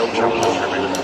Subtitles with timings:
[0.00, 0.94] No remaining.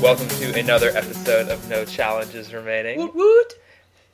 [0.00, 2.98] Welcome to another episode of No Challenges Remaining.
[3.00, 3.52] Woot woot.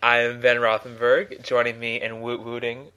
[0.03, 1.45] I am Ben Rothenberg.
[1.45, 2.89] Joining me in woot wooting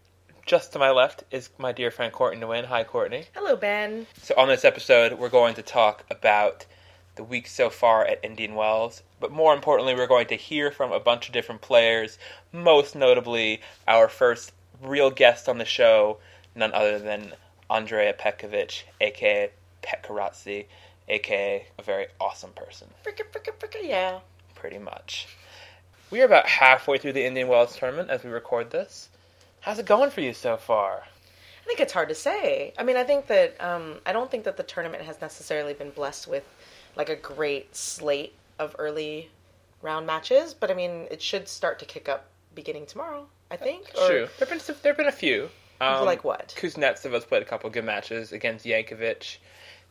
[0.47, 2.65] just to my left is my dear friend Courtney Nguyen.
[2.65, 3.25] Hi, Courtney.
[3.35, 4.07] Hello, Ben.
[4.23, 6.65] So, on this episode, we're going to talk about
[7.15, 10.91] the week so far at Indian Wells, but more importantly, we're going to hear from
[10.91, 12.17] a bunch of different players,
[12.51, 14.51] most notably our first
[14.81, 16.17] real guest on the show,
[16.55, 17.33] none other than
[17.69, 19.49] Andrea Petkovic, aka
[19.81, 20.65] Petkorazzi,
[21.09, 22.87] aka a very awesome person.
[23.05, 24.19] Fricka, fricka, fricka, yeah.
[24.55, 25.27] pretty much.
[26.11, 29.09] We are about halfway through the Indian Wells tournament as we record this.
[29.61, 31.03] How's it going for you so far?
[31.63, 32.73] I think it's hard to say.
[32.77, 35.91] I mean, I think that um, I don't think that the tournament has necessarily been
[35.91, 36.43] blessed with
[36.95, 39.29] like a great slate of early
[39.81, 43.27] round matches, but I mean, it should start to kick up beginning tomorrow.
[43.51, 43.91] I think.
[43.99, 44.27] Or- True.
[44.37, 45.49] There've been some, there've been a few.
[45.81, 46.53] Um, Like what?
[46.57, 49.37] Kuznetsov has played a couple good matches against Jankovic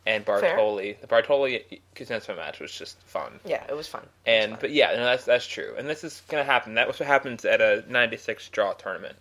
[0.06, 0.98] and Bartoli.
[1.00, 3.38] The Bartoli Kuznetsov match was just fun.
[3.44, 4.02] Yeah, it was fun.
[4.02, 4.10] It was
[4.42, 4.58] And fun.
[4.62, 5.74] but yeah, no, that's that's true.
[5.78, 6.74] And this is gonna happen.
[6.74, 9.16] That was what happens at a ninety six draw tournament.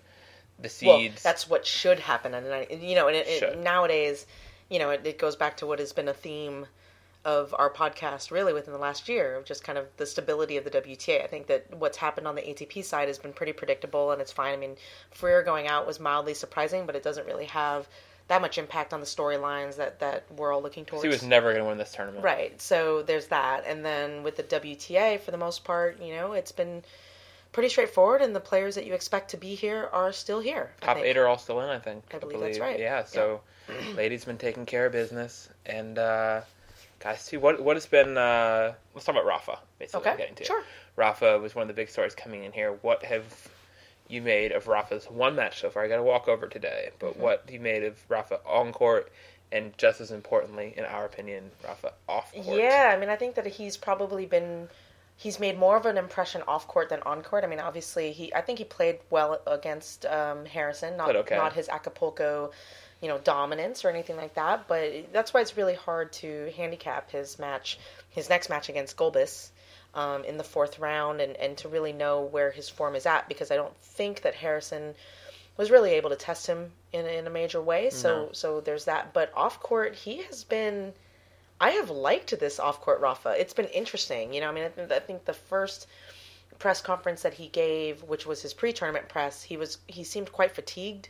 [0.59, 0.85] The seeds.
[0.87, 2.33] well, that's what should happen.
[2.35, 4.25] And you know, and it, it, nowadays,
[4.69, 6.67] you know, it, it goes back to what has been a theme
[7.23, 10.63] of our podcast really within the last year of just kind of the stability of
[10.63, 11.23] the WTA.
[11.23, 14.31] I think that what's happened on the ATP side has been pretty predictable and it's
[14.31, 14.53] fine.
[14.53, 14.75] I mean,
[15.11, 17.87] Ferrer going out was mildly surprising, but it doesn't really have
[18.27, 21.03] that much impact on the storylines that that we're all looking towards.
[21.03, 22.23] he was never gonna win this tournament.
[22.23, 22.59] Right.
[22.61, 23.65] So there's that.
[23.67, 26.83] And then with the WTA, for the most part, you know, it's been
[27.51, 30.71] pretty straightforward, and the players that you expect to be here are still here.
[30.81, 31.07] I Top think.
[31.07, 32.03] eight are all still in, I think.
[32.13, 32.79] I believe that's right.
[32.79, 33.41] Yeah, so
[33.95, 36.41] ladies been taking care of business, and uh,
[37.03, 37.29] guys.
[37.31, 38.17] What what has been?
[38.17, 39.59] Uh, let's talk about Rafa.
[39.79, 40.45] Basically, Okay, getting to.
[40.45, 40.63] sure.
[40.95, 42.73] Rafa was one of the big stories coming in here.
[42.81, 43.23] What have
[44.07, 45.83] you made of Rafa's one match so far?
[45.83, 47.21] I got to walk over today, but Mm-hmm.
[47.21, 49.11] what you made of Rafa on court,
[49.51, 52.59] and just as importantly, in our opinion, Rafa off court.
[52.59, 54.67] Yeah, I mean, I think that he's probably been.
[55.17, 57.43] He's made more of an impression off court than on court.
[57.43, 58.33] I mean, obviously, he.
[58.33, 60.97] I think he played well against um, Harrison.
[60.97, 61.35] Not okay.
[61.37, 62.51] not his Acapulco,
[63.01, 64.67] you know, dominance or anything like that.
[64.67, 67.79] But that's why it's really hard to handicap his match,
[68.09, 69.49] his next match against Gulbis,
[69.95, 73.27] um, in the fourth round, and and to really know where his form is at
[73.27, 74.93] because I don't think that Harrison
[75.57, 77.89] was really able to test him in in a major way.
[77.89, 78.29] So No.
[78.31, 79.13] so there's that.
[79.13, 80.93] But off court, he has been.
[81.59, 83.35] I have liked this off court Rafa.
[83.39, 84.33] It's been interesting.
[84.33, 85.87] You know, I mean, I, think- I think the first
[86.57, 90.51] press conference that he gave, which was his pre-tournament press, he was he seemed quite
[90.55, 91.09] fatigued.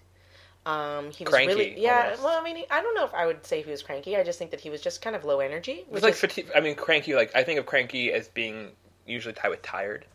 [0.66, 2.04] Um, he was Cranky, really yeah.
[2.04, 2.24] almost.
[2.24, 4.16] Well, I mean, he- I don't know if I would say he was cranky.
[4.16, 5.72] I just think that he was just kind of low energy.
[5.88, 6.52] It was like is, fatigue.
[6.56, 7.16] I mean, cranky.
[7.16, 8.72] Like I think of cranky as being
[9.08, 10.06] usually tied with tired.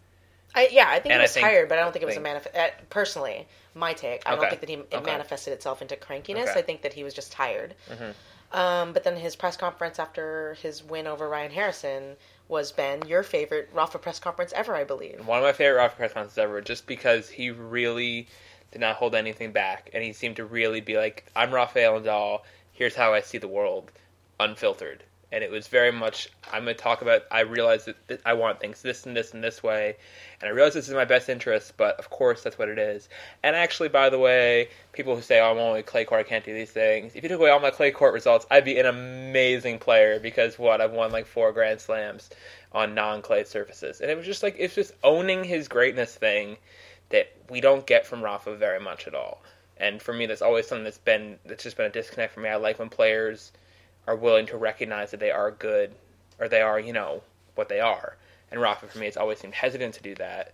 [0.55, 2.17] I, yeah, I think And he was think- tired, but I don't think it was
[2.17, 2.55] a manifest.
[2.57, 4.41] Uh, personally, my take, I Okay.
[4.41, 5.05] don't think that he it Okay.
[5.11, 6.49] manifested itself into crankiness.
[6.51, 6.61] Okay.
[6.61, 7.75] I think that he was just tired.
[7.91, 8.15] Mhm.
[8.57, 12.17] Um, but then his press conference after his win over Ryan Harrison
[12.49, 15.27] was Ben, your favorite Rafa press conference ever, I believe.
[15.27, 18.29] One of my favorite Rafa press conferences ever, just because he really
[18.73, 22.43] did not hold anything back, and he seemed to really be like, "I'm Rafael Nadal.
[22.73, 23.93] Here's how I see the world,
[24.39, 27.25] unfiltered." And it was very much, I'm going to talk about.
[27.33, 29.97] I realize that, I want things this and this and this way,
[30.41, 31.77] and I realize this is my best interest.
[31.77, 33.09] But of course, that's what it is.
[33.43, 36.45] And actually, by the way, people who say, "Oh, I'm only clay court, I can't
[36.45, 38.87] do these things." If you took away all my clay court results, I'd be an
[38.87, 42.31] amazing player because what I've won like four Grand Slams
[42.73, 46.57] on non-clay surfaces, and it was just like it's just owning his greatness thing
[47.11, 49.43] that we don't get from Rafa very much at all.
[49.79, 52.49] And for me, that's always something that's been that's just been a disconnect for me.
[52.49, 53.53] I like when players
[54.07, 55.93] are willing to recognize that they are good
[56.39, 57.23] or they are, you know,
[57.55, 58.17] what they are.
[58.51, 60.53] And Rafa, for me, has always seemed hesitant to do that.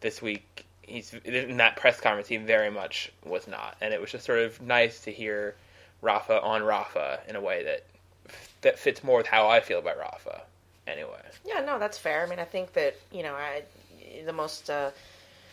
[0.00, 2.28] This week, he's in that press conference.
[2.28, 5.54] He very much was not, and it was just sort of nice to hear
[6.02, 7.84] Rafa on Rafa in a way that
[8.62, 10.42] that fits more with how I feel about Rafa.
[10.86, 12.24] Anyway, Yeah, no, that's fair.
[12.24, 13.62] I mean, I think that you know, I
[14.24, 14.90] the most uh,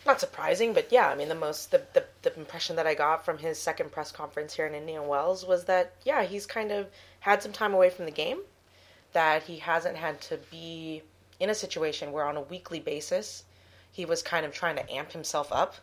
[0.05, 3.25] not surprising, but yeah, I mean, the most the, the the impression that I got
[3.25, 6.87] from his second press conference here in Indian Wells was that yeah, he's kind of
[7.19, 8.39] had some time away from the game,
[9.13, 11.03] that he hasn't had to be
[11.39, 13.43] in a situation where on a weekly basis
[13.91, 15.75] he was kind of trying to amp himself up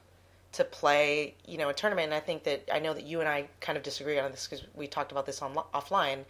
[0.53, 2.07] to play, you know, a tournament.
[2.07, 4.47] And I think that I know that you and I kind of disagree on this
[4.49, 6.25] because we talked about this on offline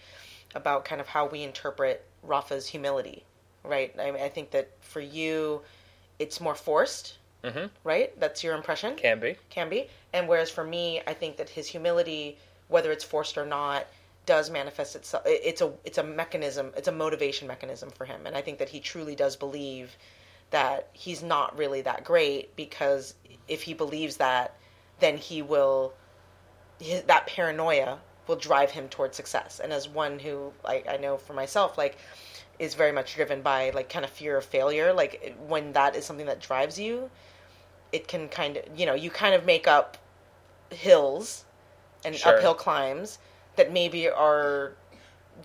[0.55, 3.25] about kind of how we interpret Rafa's humility,
[3.63, 3.95] right?
[3.99, 5.61] I mean, I think that for you,
[6.19, 8.19] it's more forced, hmm right?
[8.21, 9.37] That's your impression, can be.
[9.51, 9.89] can be.
[10.13, 12.39] And whereas for me, I think that his humility,
[12.69, 13.87] whether it's forced or not,
[14.27, 15.23] does manifest itself.
[15.27, 16.73] It's a it's a mechanism.
[16.77, 19.97] It's a motivation mechanism for him, and I think that he truly does believe
[20.51, 23.15] that he's not really that great because
[23.49, 24.55] if he believes that,
[25.01, 25.93] then he will
[26.81, 29.61] his, that paranoia will drive him towards success.
[29.61, 31.99] And as one who I, I know for myself, like
[32.59, 34.93] is very much driven by like kind of fear of failure.
[34.93, 37.11] Like when that is something that drives you,
[37.93, 39.97] it can kind of you know you kind of make up
[40.71, 41.45] hills
[42.05, 42.37] and Sure.
[42.37, 43.19] uphill climbs
[43.57, 44.73] that maybe are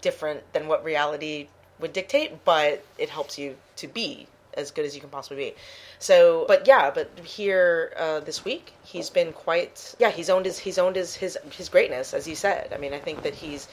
[0.01, 1.47] different than what reality
[1.79, 5.55] would dictate, but it helps you to be as good as you can possibly be.
[5.97, 10.59] So, but yeah, but here uh, this week he's been quite yeah he's owned his
[10.59, 12.71] he's owned his his his greatness as you said.
[12.73, 13.67] I mean, I think that he's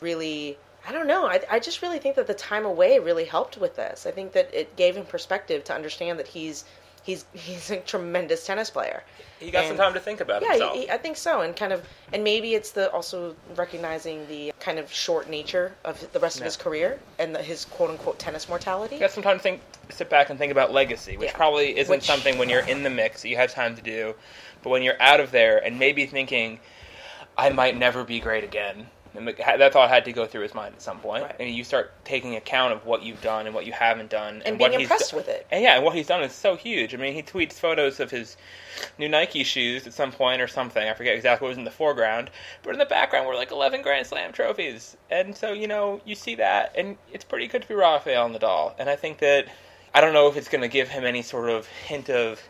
[0.00, 1.26] really I don't know.
[1.26, 4.06] I I just really think that the time away really helped with this.
[4.06, 6.64] I think that it gave him perspective to understand that he's
[7.08, 9.02] he's he's a tremendous tennis player.
[9.40, 10.74] He got some time to think about Yeah, himself.
[10.74, 11.82] he, he- I think so, and kind of,
[12.12, 16.44] and maybe it's the also recognizing the kind of short nature of the rest of
[16.44, 18.96] his career and the, his quote unquote tennis mortality.
[18.96, 21.36] You got some time to think, sit back and think about legacy, which Yeah.
[21.36, 24.14] probably isn't Which- something when you're in the mix that you have time to do.
[24.62, 26.58] But when you're out of there and maybe thinking,
[27.38, 28.88] I might never be great again,
[29.18, 31.24] and that thought had to go through his mind at some point.
[31.24, 31.36] Right.
[31.38, 34.58] And you start taking account of what you've done and what you haven't done, And
[34.58, 35.46] what being he's impressed do- with it.
[35.50, 36.94] And yeah, and what he's done is so huge.
[36.94, 38.36] I mean, he tweets photos of his
[38.98, 40.88] new Nike shoes at some point or something.
[40.88, 42.30] I forget exactly what was in the foreground,
[42.62, 44.96] but in the background were like 11 Grand Slam trophies.
[45.10, 48.74] And so, you know, you see that, and it's pretty good to be Rafael Nadal.
[48.78, 49.46] And I think that,
[49.94, 52.40] I don't know if it's going to give him any sort of hint of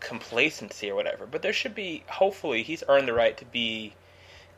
[0.00, 3.94] complacency or whatever, but there should be, hopefully, he's earned the right to be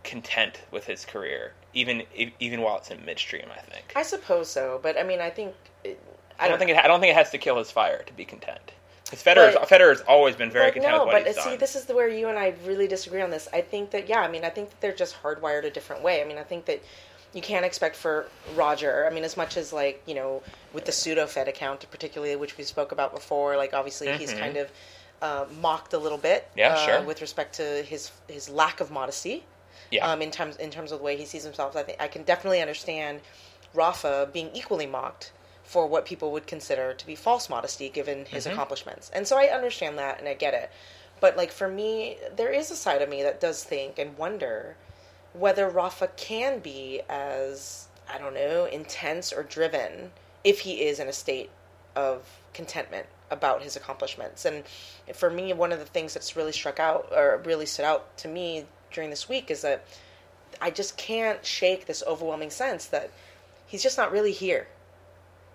[0.04, 2.02] content with his career, even
[2.40, 3.92] even while it's in midstream, I think.
[3.96, 5.54] I suppose so, but I mean, I think
[5.84, 6.00] it,
[6.38, 6.76] I don't think it.
[6.76, 8.72] I don't think it has to kill his fire to be content.
[9.04, 11.58] Because Federer's, But- Federer's always been very content no, with what but he's see, done.
[11.58, 13.46] this is the where you and I really disagree on this.
[13.52, 16.22] I think that yeah, I mean, I think that they're just hardwired a different way.
[16.22, 16.82] I mean, I think that
[17.34, 19.06] you can't expect for Roger.
[19.06, 22.56] I mean, as much as like you know, with the pseudo Fed account, particularly which
[22.56, 24.38] we spoke about before, like obviously he's Mhm.
[24.38, 24.70] kind of
[25.20, 27.02] uh, mocked a little bit, Yeah, uh, sure.
[27.02, 29.44] with respect to his his lack of modesty.
[29.92, 31.76] Yeah, um, in terms in terms of the way he sees himself.
[31.76, 33.20] I think I can definitely understand
[33.74, 35.32] Rafa being equally mocked
[35.64, 38.52] for what people would consider to be false modesty given his Mhm.
[38.52, 40.70] accomplishments, and so I understand that and I get it.
[41.20, 44.76] But like for me, there is a side of me that does think and wonder
[45.32, 50.12] whether Rafa can be as I don't know intense or driven
[50.44, 51.50] if he is in a state
[51.94, 54.44] of contentment about his accomplishments.
[54.44, 54.64] And
[55.14, 58.28] for me, one of the things that's really struck out or really stood out to
[58.28, 59.84] me during this week is that
[60.60, 63.10] I just can't shake this overwhelming sense that
[63.66, 64.68] he's just not really here.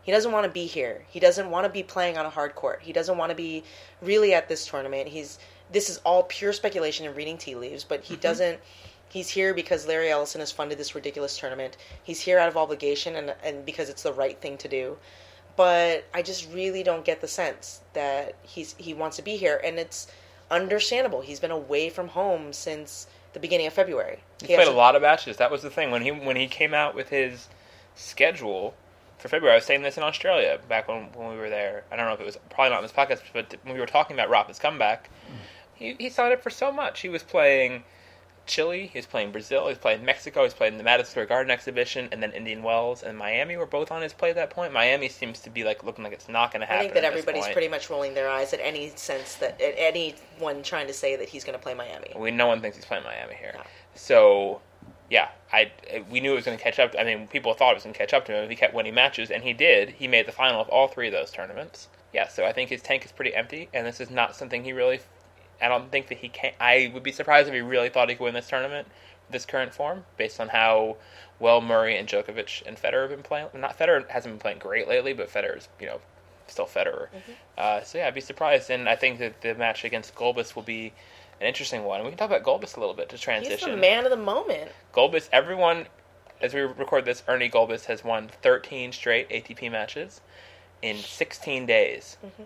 [0.03, 1.05] He doesn't want to be here.
[1.09, 2.79] He doesn't want to be playing on a hard court.
[2.81, 3.63] He doesn't want to be
[4.01, 5.09] really at this tournament.
[5.09, 5.37] He's
[5.69, 8.21] this is all pure speculation and reading tea leaves, but he mm-hmm.
[8.21, 8.59] doesn't
[9.09, 11.77] he's here because Larry Ellison has funded this ridiculous tournament.
[12.03, 14.97] He's here out of obligation and and because it's the right thing to do.
[15.57, 19.59] But I just really don't get the sense that he's he wants to be here
[19.63, 20.07] and it's
[20.49, 21.21] understandable.
[21.21, 23.07] He's been away from home since
[23.37, 24.19] the beginning of February.
[24.41, 25.37] He He played a lot of matches.
[25.37, 27.47] That was the thing when he when he came out with his
[27.95, 28.73] schedule
[29.19, 29.53] for February.
[29.53, 31.83] I was saying this in Australia back when when we were there.
[31.91, 33.85] I don't know if it was probably not in this podcast, but when we were
[33.85, 35.09] talking about Rafa's comeback,
[35.75, 37.01] he he signed up for so much.
[37.01, 37.83] He was playing
[38.47, 42.23] Chile, he's playing Brazil, he's playing Mexico, he's playing the Madison Square Garden exhibition, and
[42.23, 44.73] then Indian Wells and Miami were both on his play at that point.
[44.73, 46.79] Miami seems to be like looking like it's not going to happen.
[46.79, 49.75] I think that at everybody's pretty much rolling their eyes at any sense that at
[49.77, 52.13] anyone trying to say that he's going to play Miami.
[52.15, 53.51] We no one thinks he's playing Miami here.
[53.53, 53.61] No.
[53.95, 54.61] So,
[55.09, 55.71] yeah, I
[56.09, 56.95] we knew it was going to catch up.
[56.97, 58.73] I mean, people thought it was going to catch up to him if he kept
[58.73, 59.89] winning matches, and he did.
[59.89, 61.89] He made the final of all three of those tournaments.
[62.13, 64.73] Yeah, so I think his tank is pretty empty, and this is not something he
[64.73, 65.01] really.
[65.61, 66.53] I don't think that he can.
[66.59, 68.87] I would be surprised if he really thought he could win this tournament,
[69.29, 70.97] this current form, based on how
[71.39, 73.47] well Murray and Djokovic and Federer have been playing.
[73.53, 75.99] Not Federer hasn't been playing great lately, but Federer's you know
[76.47, 77.07] still Federer.
[77.57, 80.63] Uh, so yeah, I'd be surprised, and I think that the match against Gulbis will
[80.63, 80.93] be
[81.39, 82.03] an interesting one.
[82.03, 83.57] We can talk about Gulbis a little bit to transition.
[83.57, 84.71] He's the man of the moment.
[84.93, 85.85] Gulbis, everyone,
[86.41, 90.21] as we record this, Ernie Gulbis has won 13 straight ATP matches
[90.81, 92.17] in 16 days.
[92.25, 92.43] Mm-hmm.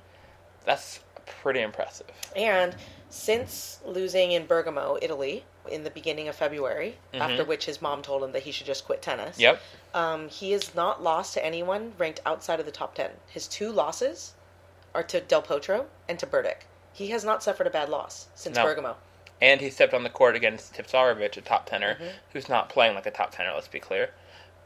[0.66, 1.00] That's
[1.42, 2.08] pretty impressive.
[2.36, 2.76] And
[3.10, 8.24] since losing in Bergamo, Italy, in the beginning of February, after which his mom told
[8.24, 9.42] him that he should just quit tennis, Mm-hmm.
[9.42, 9.62] Yep.
[9.94, 13.12] um, he has not lost to anyone ranked outside of the top 10.
[13.28, 14.34] His two losses
[14.96, 16.64] are to Del Potro and to Berdych.
[16.94, 18.64] He has not suffered a bad loss since No.
[18.64, 18.96] Bergamo.
[19.42, 22.08] And he stepped on the court against Tipsarevic, a top tenor, Mm-hmm.
[22.34, 23.52] who's not playing like a top tenor.
[23.54, 24.12] Let's be clear.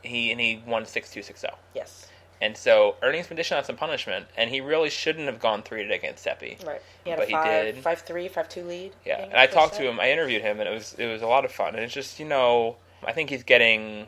[0.01, 1.53] He and he won 6-2, 6-0.
[1.73, 2.07] Yes.
[2.41, 6.57] And so Ernie's on some punishment, and he really shouldn't have gone three against Seppi.
[6.65, 6.81] Right.
[7.03, 7.77] He had But a he five, did.
[7.77, 8.93] five three, five two lead.
[9.05, 9.83] Yeah, and I talked set.
[9.83, 9.99] to him.
[9.99, 11.75] I interviewed him, and it was it was a lot of fun.
[11.75, 12.75] And it's just you know,
[13.05, 14.07] I think he's getting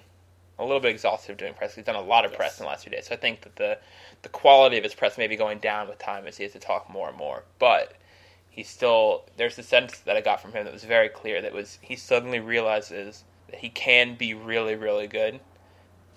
[0.60, 1.76] a little bit exhausted doing press.
[1.76, 3.56] He's done a lot of press in the last few days, so I think that
[3.56, 3.78] the
[4.24, 6.60] the quality of his press may be going down with time as he has to
[6.60, 7.44] talk more and more.
[7.60, 7.94] But
[8.50, 11.54] he's still there's a sense that I got from him that was very clear that
[11.54, 15.40] was he suddenly realizes that he can be really really good,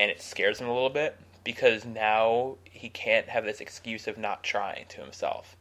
[0.00, 4.18] and it scares him a little bit because now he can't have this excuse of
[4.18, 5.56] not trying to himself.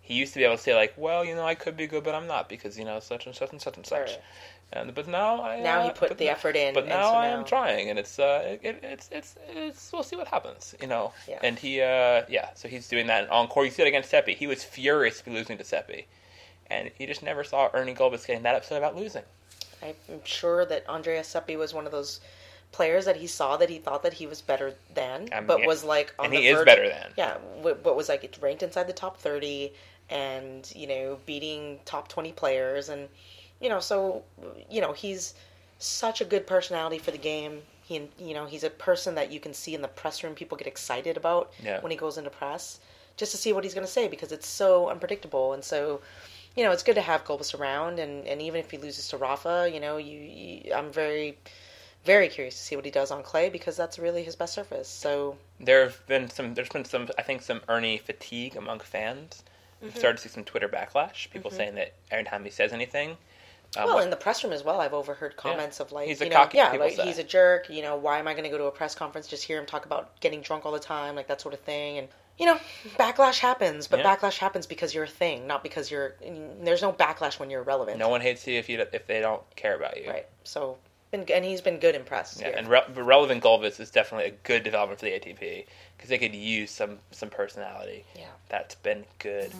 [0.00, 2.02] He used to be able to say like, well, you know, I could be good,
[2.02, 4.10] but I'm not because you know such and such and such and such.
[4.10, 4.20] Right.
[4.74, 7.16] And but now I Now he uh, put the now- effort in, But now so
[7.16, 10.86] I am trying, and it's uh, it, it's it's it's we'll see what happens, you
[10.88, 11.12] know.
[11.28, 11.38] Yeah.
[11.42, 13.64] And he uh, yeah, so he's doing that in encore.
[13.64, 14.34] You see it against Seppi.
[14.34, 16.06] He was furious to be losing to Seppi,
[16.68, 19.22] and he just never saw Ernie Gulbis getting that upset about losing.
[19.82, 22.20] I'm sure that Andrea Seppi was one of those
[22.72, 26.14] players that he saw that he thought that he was better than, but was like
[26.18, 27.12] on And the he is better than.
[27.16, 29.72] Yeah, but was like ranked inside the top thirty,
[30.10, 33.08] and you know beating top twenty players, and
[33.60, 34.22] you know so
[34.70, 35.34] you know he's
[35.78, 37.62] such a good personality for the game.
[37.84, 40.34] He you know he's a person that you can see in the press room.
[40.34, 41.80] People get excited about Yeah.
[41.80, 42.80] when he goes into press,
[43.16, 46.00] just to see what he's going to say because it's so unpredictable and so
[46.56, 49.16] you know, it's good to have Gulbis around, and, and even if he loses to
[49.16, 51.38] Rafa, you know, you, you I'm very,
[52.04, 54.88] very curious to see what he does on clay because that's really his best surface.
[54.88, 56.54] So There have been some.
[56.54, 57.08] There's been some.
[57.18, 59.42] I think some Ernie fatigue among fans.
[59.76, 59.86] Mm-hmm.
[59.86, 61.30] We've started to see some Twitter backlash.
[61.30, 63.16] People saying that every time he says anything,
[63.76, 66.24] um, well, in the press room as well, I've overheard comments of like, He's a
[66.24, 67.04] you know, cocky- yeah, like say.
[67.06, 67.68] he's a jerk.
[67.70, 69.66] You know, why am I going to go to a press conference just hear him
[69.66, 72.08] talk about getting drunk all the time, like that sort of thing, and.
[72.38, 72.58] You know,
[72.98, 74.16] backlash happens, but Yeah.
[74.16, 76.14] backlash happens because you're a thing, not because you're.
[76.62, 77.98] There's no backlash when you're irrelevant.
[77.98, 80.08] no one hates you if you if they don't care about you.
[80.10, 80.26] Right.
[80.42, 80.78] So,
[81.12, 82.38] been, and he's been good in press.
[82.40, 82.56] Yeah, here.
[82.58, 85.66] and re- relevant Gulbis is definitely a good development for the ATP
[85.96, 88.04] because they could use some some personality.
[88.16, 88.26] Yeah.
[88.48, 89.52] That's been good.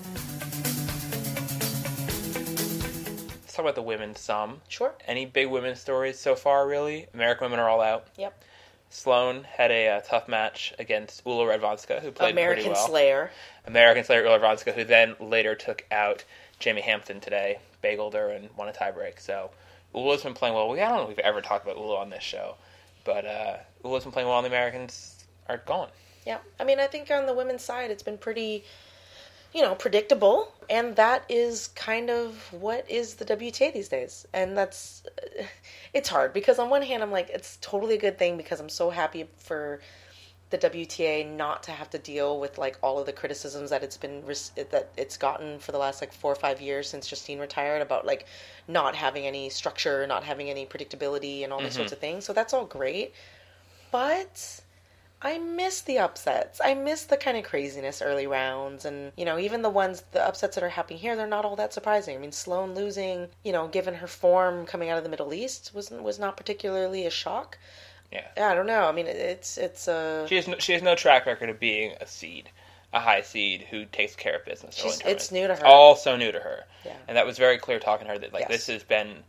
[3.53, 4.63] Let's talk about the women some.
[4.69, 4.93] Sure.
[5.07, 6.67] Any big women's stories so far?
[6.67, 8.09] Really, American women are all out.
[8.17, 8.43] Yep.
[8.89, 12.89] Sloane had a uh, tough match against Ula Radwanska, who played American pretty well.
[12.89, 13.31] Slayer.
[13.67, 16.25] American Slayer Ula Radwanska, who then later took out
[16.59, 19.19] Jamie Hampton today, bageled her and won a tiebreak.
[19.19, 19.51] So
[19.95, 20.69] Ula's been playing well.
[20.69, 22.57] We I don't know if we've ever talked about Ula on this show,
[23.05, 25.89] but uh, Ula's been playing well, and the Americans are gone.
[26.27, 28.65] Yeah, I mean, I think on the women's side, it's been pretty,
[29.53, 34.27] you know, predictable, and that is kind of what is the WTA these days.
[34.33, 35.03] And that's,
[35.95, 38.69] it's hard because on one hand, I'm like, it's totally a good thing because I'm
[38.69, 39.81] so happy for
[40.53, 43.97] the WTA not to have to deal with like all of the criticisms that it's
[43.97, 44.23] been
[44.71, 48.07] that it's gotten for the last like four or five years since Justine retired about
[48.07, 48.27] like
[48.69, 51.79] not having any structure, not having any predictability, and all these mm-hmm.
[51.79, 52.25] sorts of things.
[52.25, 53.15] So that's all great,
[53.91, 54.61] but
[55.23, 56.61] I miss the upsets.
[56.63, 60.23] I miss the kind of craziness early rounds, and you know, even the ones, the
[60.23, 62.15] upsets that are happening here, they're not all that surprising.
[62.15, 65.73] I mean, Sloane losing, you know, given her form coming out of the Middle East,
[65.75, 67.57] was was not particularly a shock.
[68.13, 68.85] Yeah, I don't know.
[68.85, 71.93] I mean, it's it's uh, she has no, she has no track record of being
[72.01, 72.51] a seed,
[72.93, 74.75] a high seed who takes care of business.
[74.77, 75.67] She's- it's new to her.
[75.67, 76.65] All so new to her.
[76.85, 76.97] Yeah.
[77.09, 78.51] and that was very clear talking to her that like Yes.
[78.51, 79.23] this has been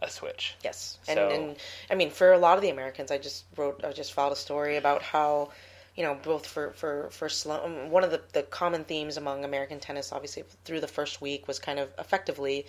[0.00, 0.54] a switch.
[0.64, 1.56] Yes, and So- and
[1.90, 4.36] I mean for a lot of the Americans, I just wrote, I just filed a
[4.36, 5.50] story about how,
[5.96, 9.80] you know, both for for for Sloane, one of the the common themes among American
[9.80, 12.66] tennis, obviously through the first week, was kind of effectively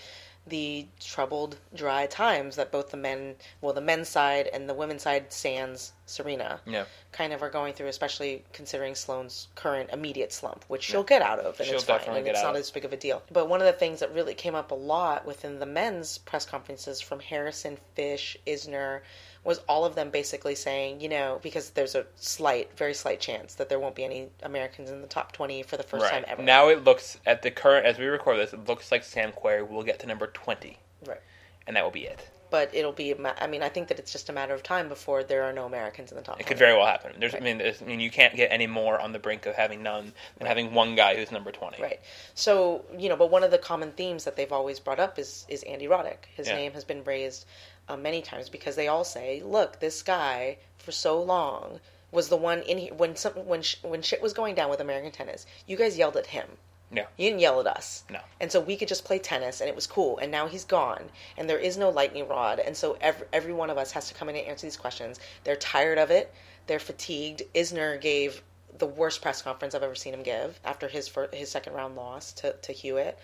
[0.47, 5.03] the troubled, dry times that both the men, well, the men's side and the women's
[5.03, 6.85] side, sans Serena, Yeah.
[7.11, 11.39] kind of are going through, especially considering Sloane's current immediate slump, which she'll get out
[11.39, 13.21] of, and She'll it's fine, definitely and it's out not as big of a deal.
[13.31, 16.45] But one of the things that really came up a lot within the men's press
[16.45, 19.01] conferences from Harrison, Fish, Isner,
[19.43, 23.55] was all of them basically saying, you know, because there's a slight, very slight chance
[23.55, 26.43] that there won't be any Americans in the top 20 for the first time ever.
[26.43, 29.67] Now it looks at the current as we record this, it looks like Sam Querrey
[29.67, 31.19] will get to number twenty, Right.
[31.65, 32.27] and that will be it.
[32.51, 35.23] But it'll be, I mean, I think that it's just a matter of time before
[35.23, 36.47] there are no Americans in the top It 20.
[36.49, 37.13] could very well happen.
[37.17, 39.55] There's, I mean, there's, I mean, you can't get any more on the brink of
[39.55, 41.81] having none than having one guy who's number twenty.
[41.81, 42.01] Right.
[42.35, 45.45] So you know, but one of the common themes that they've always brought up is
[45.47, 46.25] is Andy Roddick.
[46.35, 46.57] His Yeah.
[46.57, 47.45] name has been raised
[47.87, 51.79] uh, many times because they all say, "Look, this guy for so long
[52.11, 54.79] was the one in here when some when sh- when shit was going down with
[54.79, 55.45] American tennis.
[55.65, 56.57] You guys yelled at him.
[56.93, 58.03] No, You didn't yell at us.
[58.09, 58.19] No.
[58.41, 60.17] And so we could just play tennis and it was cool.
[60.17, 62.59] And now he's gone and there is no lightning rod.
[62.59, 65.17] And so every, every one of us has to come in and answer these questions.
[65.45, 66.33] They're tired of it.
[66.67, 67.43] They're fatigued.
[67.55, 68.43] Isner gave
[68.77, 71.95] the worst press conference I've ever seen him give after his fir- his second round
[71.95, 73.17] loss to, to Hewitt.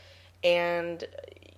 [0.46, 1.04] And,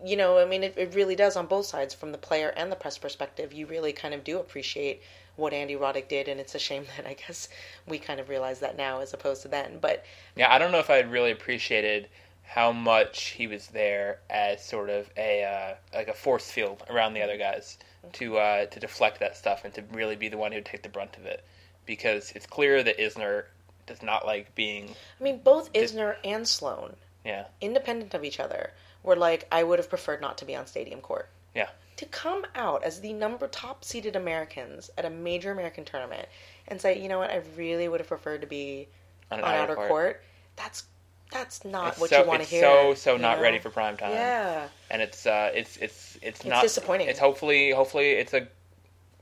[0.04, 2.72] you know, I mean, it, it really does on both sides, from the player and
[2.72, 3.54] the press perspective.
[3.54, 5.02] You really kind of do appreciate
[5.36, 6.28] what Andy Roddick did.
[6.28, 7.50] And it's a shame that I guess
[7.88, 9.80] we kind of realize that now as opposed to then.
[9.80, 12.10] But Yeah, I don't know if I had really appreciated
[12.44, 17.14] how much he was there as sort of a uh, like a force field around
[17.14, 17.78] the other guys.
[18.14, 20.82] to uh, to deflect that stuff and to really be the one who would take
[20.82, 21.44] the brunt of it,
[21.86, 23.46] because it's clear that Isner
[23.86, 24.90] does not like being
[25.20, 28.72] I mean, both Isner and Sloane, yeah independent of each other,
[29.04, 31.30] were like, I would have preferred not to be on Stadium Court.
[31.56, 31.70] Yeah.
[31.98, 36.28] To come out as the number top seeded Americans at a major American tournament
[36.68, 38.88] and say, you know what, I really would have preferred to be
[39.32, 40.24] on on an outer court.
[40.56, 40.84] That's
[41.32, 42.62] that's not It's what so you want to it's hear.
[42.62, 43.44] so so not know?
[43.44, 44.12] ready for prime time.
[44.12, 44.68] Yeah.
[44.90, 47.08] and it's uh it's it's it's, It's not disappointing.
[47.08, 48.48] It's hopefully hopefully it's a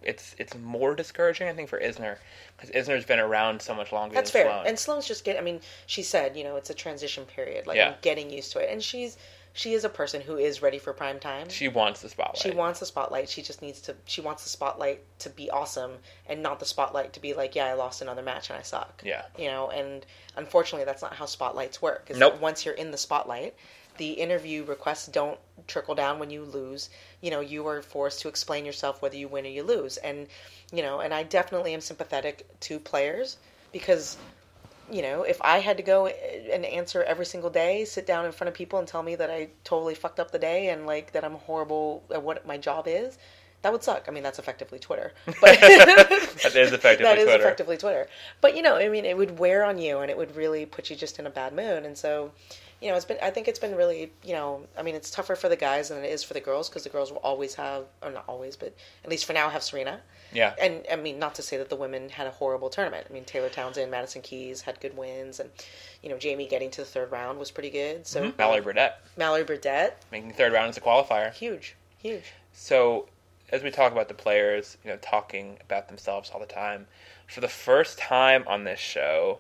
[0.04, 2.18] it's it's more discouraging I think for Isner
[2.56, 4.16] because Isner's been around so much longer.
[4.16, 4.52] That's than fair.
[4.52, 4.68] Sloane.
[4.68, 5.38] And Sloane's just get.
[5.38, 7.68] I mean, she said, you know, it's a transition period.
[7.68, 7.90] Like Yeah.
[7.90, 9.18] I'm getting used to it, and she's
[9.58, 11.50] she is a person who is ready for prime time.
[11.50, 12.38] she wants the spotlight.
[12.38, 13.28] She wants the spotlight.
[13.28, 13.96] She just needs to.
[14.06, 15.94] She wants the spotlight to be awesome,
[16.28, 19.02] and not the spotlight to be like, yeah, I lost another match and I suck.
[19.04, 19.24] Yeah.
[19.36, 22.12] You know, and unfortunately, that's not how spotlights work.
[22.16, 22.40] Nope.
[22.40, 23.56] once you're in the spotlight,
[23.98, 26.92] the interview requests don't trickle down when you lose.
[27.22, 30.28] You know, you are forced to explain yourself whether you win or you lose, and
[30.72, 33.38] you know, and I definitely am sympathetic to players
[33.72, 34.18] because
[34.92, 38.32] you know, if I had to go and answer every single day, sit down in
[38.32, 41.12] front of people and tell me that I totally fucked up the day and like
[41.12, 43.18] that I'm horrible at what my job is,
[43.64, 44.06] that would suck.
[44.08, 45.14] I mean, that's effectively Twitter.
[45.26, 47.44] But That is effectively that is Twitter.
[47.44, 48.08] effectively Twitter.
[48.40, 50.90] But you know, I mean, it would wear on you and it would really put
[50.90, 51.84] you just in a bad mood.
[51.84, 52.32] And so,
[52.82, 53.18] you know, it's been.
[53.22, 56.04] I think it's been really, you know, I mean, it's tougher for the guys than
[56.04, 58.74] it is for the girls because the girls will always have, or not always, but
[59.04, 60.02] at least for now, have Serena.
[60.32, 60.54] Yeah.
[60.62, 63.08] And I mean, not to say that the women had a horrible tournament.
[63.10, 65.50] I mean, Taylor Townsend, Madison Keys had good wins, and
[66.04, 68.06] you know, Jamie getting to the third round was pretty good.
[68.06, 68.38] So Mm-hmm.
[68.38, 71.34] Mallory Burdette Mallory Burdette, making third round as a qualifier.
[71.34, 72.34] huge, huge.
[72.54, 73.08] So,
[73.52, 76.88] as we talk about the players, you know, talking about themselves all the time,
[77.28, 79.40] for the first time on this show,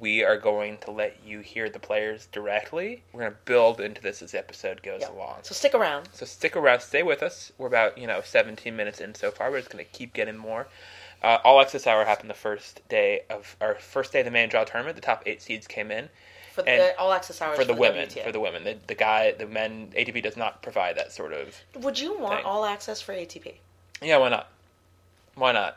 [0.00, 3.02] we are going to let you hear the players directly.
[3.12, 5.10] We're going to build into this as the episode goes Yeah.
[5.10, 5.38] along.
[5.42, 6.08] So stick around.
[6.12, 7.52] So stick around, stay with us.
[7.58, 9.50] We're about you know 17 minutes in so far.
[9.50, 10.68] We're just going to keep getting more.
[11.20, 14.48] Uh, All Access Hour happened the first day of our first day of the main
[14.48, 14.94] draw tournament.
[14.94, 16.08] The top eight seeds came in
[16.52, 18.08] For And the all access hours for the women.
[18.08, 18.22] WTA.
[18.24, 21.56] For the women, the, the guy, the men, ATP does not provide that sort of.
[21.74, 22.44] Would you want thing.
[22.44, 23.54] all access for ATP?
[24.00, 24.48] Yeah, why not?
[25.34, 25.76] Why not?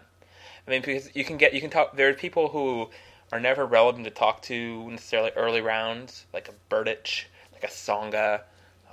[0.68, 1.96] I mean, because you can get you can talk.
[1.96, 2.90] There are people who
[3.32, 8.42] are never relevant to talk to necessarily early rounds, like a Berdych, like a Tsonga,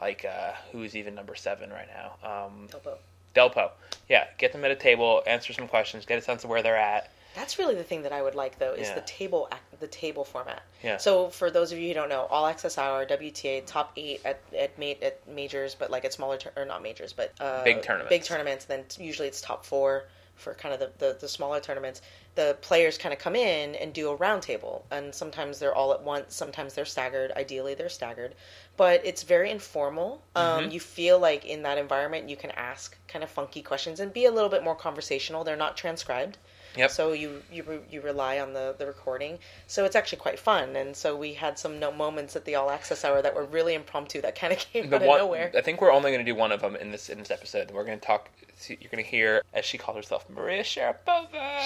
[0.00, 2.46] like uh, who's even number seven right now.
[2.46, 2.98] Um, Topo.
[3.34, 3.70] Delpo.
[4.08, 6.76] Yeah, get them at a table, answer some questions, get a sense of where they're
[6.76, 7.10] at.
[7.34, 8.94] That's really the thing that I would like, though, is Yeah.
[8.94, 9.48] the table
[9.78, 10.62] the table format.
[10.82, 10.96] Yeah.
[10.96, 14.40] So for those of you who don't know, All Access Hour WTA top eight at
[14.56, 17.82] at, ma- at majors, but like at smaller tur- or not majors, but uh, Big
[17.82, 18.08] tournaments.
[18.08, 18.64] Big tournaments.
[18.64, 22.00] Then usually it's top four for kind of the, the, the smaller tournaments.
[22.38, 25.92] The players kind of come in and do a round table, and sometimes they're all
[25.92, 26.34] at once.
[26.36, 27.32] Sometimes they're staggered.
[27.32, 28.32] Ideally, they're staggered,
[28.76, 30.22] but it's very informal.
[30.36, 30.70] Um, Mm-hmm.
[30.70, 34.24] You feel like in that environment, you can ask kind of funky questions and be
[34.26, 35.42] a little bit more conversational.
[35.42, 36.38] They're not transcribed.
[36.76, 36.90] Yep.
[36.90, 39.38] So you you re- you rely on the the recording.
[39.66, 40.76] So it's actually quite fun.
[40.76, 43.74] And so we had some no moments at the all access hour that were really
[43.74, 45.50] impromptu that kind of came The out of nowhere.
[45.56, 47.70] I think we're only going to do one of them in this in this episode.
[47.72, 48.28] We're going to talk.
[48.68, 51.58] You're going to hear, as she calls herself, Maria Sharapova.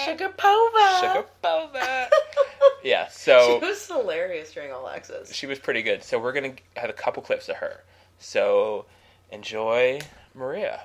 [0.99, 1.73] Sugar Pova.
[1.73, 2.09] Sharapova.
[2.83, 3.07] yeah.
[3.07, 5.33] So she was hilarious during all access.
[5.33, 6.03] she was pretty good.
[6.03, 7.83] So we're gonna have a couple clips of her.
[8.19, 8.85] So
[9.31, 10.01] enjoy
[10.33, 10.83] Maria.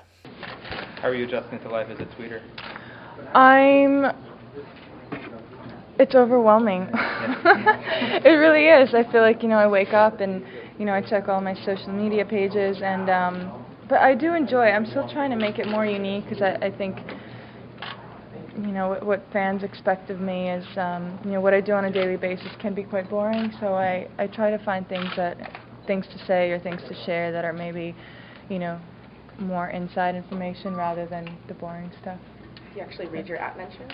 [1.01, 2.41] How are you adjusting to life as a tweeter?
[3.33, 4.15] I'm.
[5.97, 6.89] It's overwhelming.
[6.93, 8.93] it really is.
[8.93, 10.45] I feel like you know I wake up and
[10.77, 14.67] you know I check all my social media pages and um, but I do enjoy.
[14.67, 14.71] it.
[14.71, 16.97] I'm still trying to make it more unique because I, I think
[18.65, 21.73] you know what, what fans expect of me is um, you know what I do
[21.73, 23.51] on a daily basis can be quite boring.
[23.59, 25.37] So I I try to find things that
[25.87, 27.95] things to say or things to share that are maybe
[28.49, 28.79] you know
[29.39, 32.19] more inside information rather than the boring stuff.
[32.73, 33.91] Do you actually read your app mentions?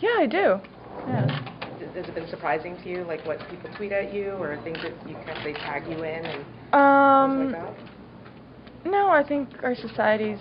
[0.00, 0.60] Yeah, I do.
[1.06, 1.52] Yeah.
[1.94, 4.92] Has it been surprising to you, like what people tweet at you, or things that
[5.08, 8.90] you kind of they tag you in and Um, like that?
[8.90, 10.40] no, I think our society's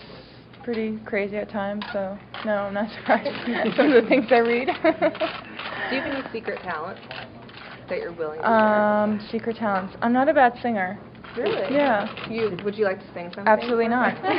[0.65, 3.29] pretty crazy at times, so no, I'm not surprised.
[3.77, 4.67] Some of the things I read.
[4.67, 6.99] Do you have any secret talents
[7.87, 9.95] that you're willing to um, secret talents.
[10.01, 10.99] I'm not a bad singer.
[11.37, 11.73] Really?
[11.73, 12.07] Yeah.
[12.29, 13.47] You would you like to sing something?
[13.47, 14.13] Absolutely not.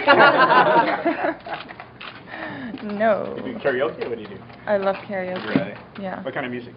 [2.85, 3.35] no.
[3.37, 4.39] You do karaoke what do you do?
[4.67, 5.57] I love karaoke.
[5.57, 5.75] Really?
[6.01, 6.23] Yeah.
[6.23, 6.75] What kind of music?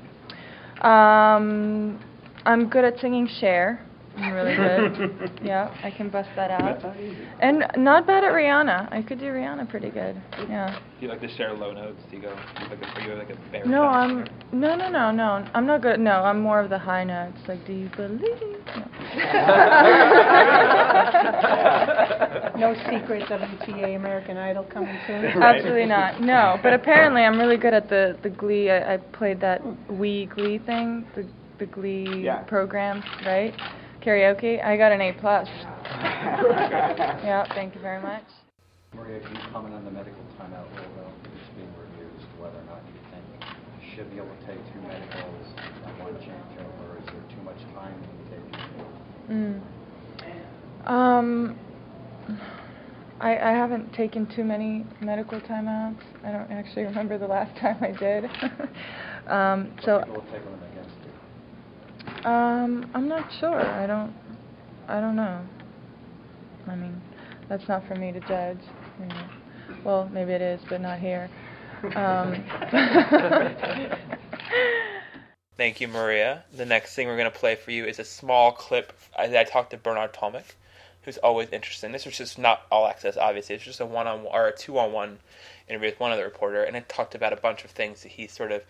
[0.83, 1.99] Um,
[2.45, 3.85] I'm good at singing Cher
[4.19, 5.39] I'm really good.
[5.43, 6.83] yeah, I can bust that out.
[7.41, 8.91] And not bad at Rihanna.
[8.91, 10.21] I could do Rihanna pretty good.
[10.49, 10.77] Yeah.
[10.99, 12.01] Do you like to share low notes?
[12.09, 12.35] Do you go
[12.69, 13.65] like a, are you like a bear?
[13.65, 15.47] No, I'm no, no, no, no.
[15.53, 15.99] I'm not good.
[15.99, 17.37] No, I'm more of the high notes.
[17.47, 18.19] Like, do you believe?
[22.57, 25.25] No secret WTA American Idol coming soon?
[25.25, 26.21] Absolutely not.
[26.21, 28.69] No, but apparently I'm really good at the the Glee.
[28.69, 31.25] I, I played that Wii Glee thing, the
[31.59, 32.39] the Glee Yeah.
[32.43, 33.53] program, right?
[34.01, 34.63] Karaoke.
[34.63, 35.47] I got an A plus.
[37.23, 37.45] yeah.
[37.53, 38.23] Thank you very much.
[38.93, 42.41] Maria, can you comment on the medical timeout rule though, that's being reviewed as to
[42.41, 43.25] whether or not you think
[43.79, 45.45] you should be able to take two medicals
[45.85, 46.99] and one changeover?
[46.99, 48.59] Is there too much time in taking?
[49.29, 50.89] Mm.
[50.89, 51.59] Um,
[53.21, 56.01] I I haven't taken too many medical timeouts.
[56.23, 58.25] I don't actually remember the last time I did.
[59.27, 62.08] um, so People will take them against you.
[62.25, 63.59] Um, I'm not sure.
[63.59, 64.13] I don't
[64.89, 65.39] I don't know.
[66.67, 66.99] I mean,
[67.47, 68.57] that's not for me to judge.
[68.99, 69.29] you know.
[69.83, 71.29] Well, maybe it is, but not here.
[71.95, 72.43] Um,
[75.57, 76.43] Thank you, Maria.
[76.55, 78.93] The next thing we're going to play for you is a small clip.
[79.15, 80.55] I, I talked to Bernard Tomic,
[81.03, 81.91] who's always interesting.
[81.91, 83.55] This was just not all access, obviously.
[83.55, 85.19] It's just a one on or a two on one
[85.67, 88.31] interview with one other reporter, and it talked about a bunch of things that he's
[88.31, 88.63] sort of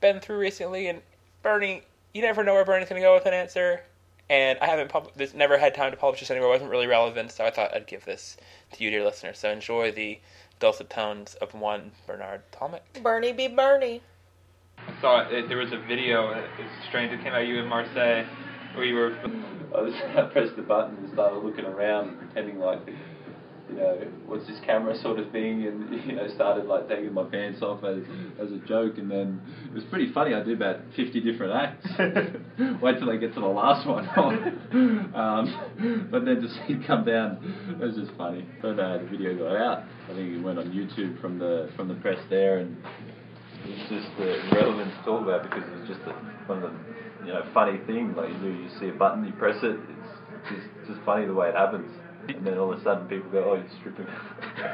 [0.00, 0.88] been through recently.
[0.88, 1.02] And
[1.42, 3.82] Bernie, you never know where Bernie's going to go with an answer.
[4.30, 6.48] And I haven't pub- this never had time to publish this anywhere.
[6.48, 8.36] It wasn't really relevant, so I thought I'd give this
[8.72, 9.38] to you, dear listeners.
[9.38, 10.20] So enjoy the
[10.58, 12.80] dulcet tones of one Bernard Tomic.
[13.02, 14.00] Bernie be Bernie.
[14.78, 16.28] I saw it, there was a video.
[16.28, 17.12] Uh, it's strange.
[17.12, 18.24] It came out of you in Marseille,
[18.74, 19.16] where you were.
[19.76, 22.80] I was I pressed the button and started looking around, pretending like,
[23.72, 27.24] you know, what's this camera sort of thing, and you know, started like taking my
[27.24, 28.02] pants off as
[28.40, 30.34] as a joke, and then it was pretty funny.
[30.34, 31.86] I did about fifty different acts.
[32.82, 34.08] Wait till I get to the last one.
[35.14, 37.38] um, but then to see it come down,
[37.80, 38.46] it was just funny.
[38.60, 39.84] But uh, the video got out.
[40.10, 42.76] I think it went on YouTube from the from the press there, and
[43.64, 46.12] it's just uh, relevant to talk about because it's just a,
[46.46, 48.48] one of the you know funny things like you do.
[48.48, 49.78] You see a button, you press it.
[49.78, 51.90] It's just just funny the way it happens,
[52.28, 54.06] and then all of a sudden people go, "Oh, you're stripping."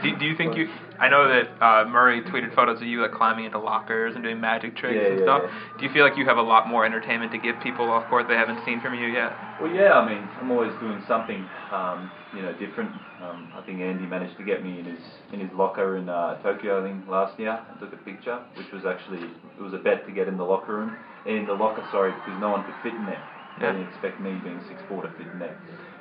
[0.02, 0.68] Do, do you think you?
[0.98, 4.40] I know that uh, Murray tweeted photos of you like climbing into lockers and doing
[4.40, 5.42] magic tricks Yeah, and yeah, stuff.
[5.44, 5.78] yeah.
[5.78, 8.26] Do you feel like you have a lot more entertainment to give people off court
[8.28, 9.32] they haven't seen from you yet?
[9.60, 12.90] Well, yeah, I mean, I'm always doing something, um, you know, different.
[13.22, 15.00] Um, I think Andy managed to get me in his
[15.32, 17.58] in his locker in uh, Tokyo, I think, last year.
[17.58, 20.44] I took a picture, which was actually it was a bet to get in the
[20.44, 23.22] locker room, in the locker, sorry, because no one could fit in there.
[23.58, 25.58] They didn't expect me being six four to fit in there,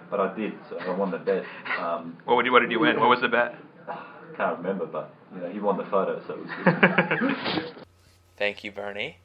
[0.09, 1.43] but I did, so I won the bet.
[1.79, 2.51] Um, What would you?
[2.51, 2.99] What did you win?
[2.99, 3.55] What was the bet?
[4.37, 7.75] can't remember, but you know, he won the photo, so it was good.
[8.37, 9.17] Thank you, Bernie.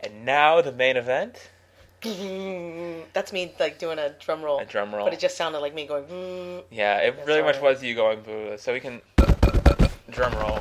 [0.00, 1.50] And now the main event.
[3.12, 4.58] That's me like doing a drum roll.
[4.58, 5.04] A drum roll.
[5.04, 6.04] But it just sounded like me going.
[6.04, 7.74] "Mm." Yeah, it Yeah, really much sorry.
[7.74, 8.54] was you going boo.
[8.58, 9.00] So we can
[10.10, 10.58] drum roll.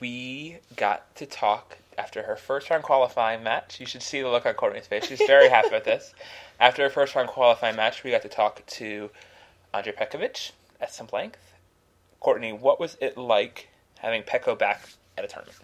[0.00, 3.80] We got to talk after her first round qualifying match.
[3.80, 5.06] You should see the look on Courtney's face.
[5.06, 6.14] She's very happy with this.
[6.60, 9.10] After her first round qualifying match, we got to talk to
[9.74, 11.52] Andre Petkovic at some length.
[12.20, 15.58] Courtney, what was it like having Petko back at a tournament?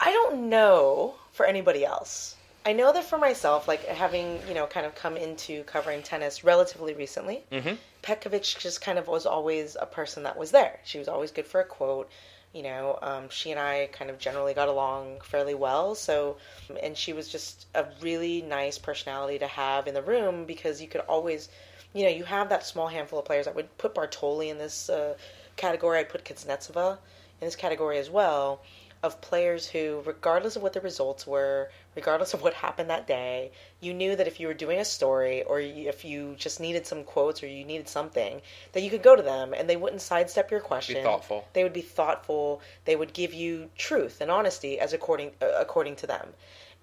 [0.00, 2.36] I don't know for anybody else.
[2.64, 6.44] I know that for myself, like having you know kind of come into covering tennis
[6.44, 7.74] relatively recently, Mm-hmm.
[8.02, 10.80] Petkovic just kind of was always a person that was there.
[10.84, 12.10] She was always good for a quote.
[12.52, 15.94] You know, um, she and I kind of generally got along fairly well.
[15.94, 16.36] So,
[16.82, 20.88] and she was just a really nice personality to have in the room because you
[20.88, 21.48] could always,
[21.94, 23.46] you know, you have that small handful of players.
[23.46, 25.14] I would put Bartoli in this uh,
[25.56, 25.98] category.
[25.98, 26.98] I'd put Kuznetsova
[27.40, 28.60] in this category as well
[29.02, 33.50] of players who, regardless of what the results were, regardless of what happened that day,
[33.80, 37.04] you knew that if you were doing a story or if you just needed some
[37.04, 38.40] quotes or you needed something,
[38.72, 40.96] that you could go to them and they wouldn't sidestep your question.
[40.96, 41.44] Be thoughtful.
[41.52, 42.60] They would be thoughtful.
[42.84, 46.34] They would give you truth and honesty as according uh, according to them.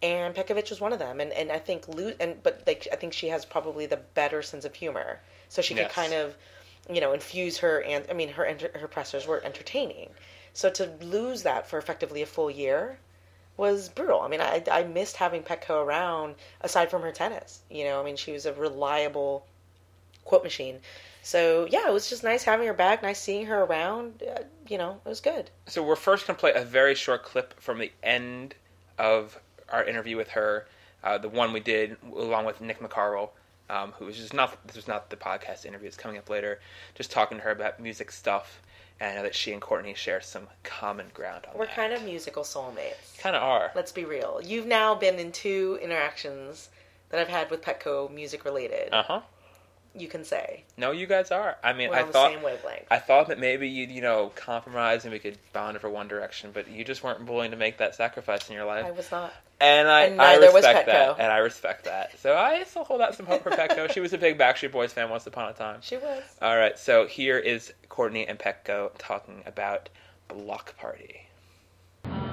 [0.01, 2.95] And Petkovic was one of them, and and I think Lu- and but like I
[2.95, 5.19] think she has probably the better sense of humor,
[5.49, 5.87] so she Yes.
[5.87, 6.37] could kind of,
[6.89, 10.11] you know, infuse her and I mean her enter- her pressers were entertaining.
[10.53, 12.99] So to lose that for effectively a full year
[13.59, 14.21] was brutal.
[14.21, 17.61] I mean, I, I missed having Petko around aside from her tennis.
[17.69, 19.45] You know, I mean, she was a reliable
[20.23, 20.79] quote machine.
[21.21, 24.23] So yeah, it was just nice having her back, nice seeing her around.
[24.23, 25.49] Uh, you know, it was good.
[25.67, 28.55] So we're first going to play a very short clip from the end
[28.97, 29.37] of
[29.69, 30.65] our interview with her,
[31.03, 33.29] uh, the one we did along with Nick McCarvel,
[33.69, 35.87] um, who was just not this was not the podcast interview.
[35.87, 36.59] It's coming up later.
[36.95, 38.61] Just talking to her about music stuff,
[38.99, 41.75] and I know that she and Courtney share some common ground on We're that.
[41.75, 43.17] kind of musical soulmates.
[43.19, 43.71] Kind of are.
[43.75, 44.39] Let's be real.
[44.43, 46.69] You've now been in two interactions
[47.09, 48.93] that I've had with Petko music related.
[48.93, 49.21] Uh huh.
[49.95, 51.57] You can say No, you guys are.
[51.63, 52.85] I mean, we're I thought the same wavelength.
[52.91, 56.51] I thought that maybe you'd you know compromise and we could bond for one direction,
[56.53, 58.85] but you just weren't willing to make that sacrifice in your life.
[58.85, 59.33] I was not.
[59.61, 62.17] And I, And I respect that, and I respect that.
[62.19, 63.91] So I still hold out some hope for Petko.
[63.91, 65.79] she was a big Backstreet Boys fan once upon a time.
[65.81, 66.23] She was.
[66.41, 69.89] All right, so here is Courtney and Petko talking about
[70.29, 71.25] Bloc Party.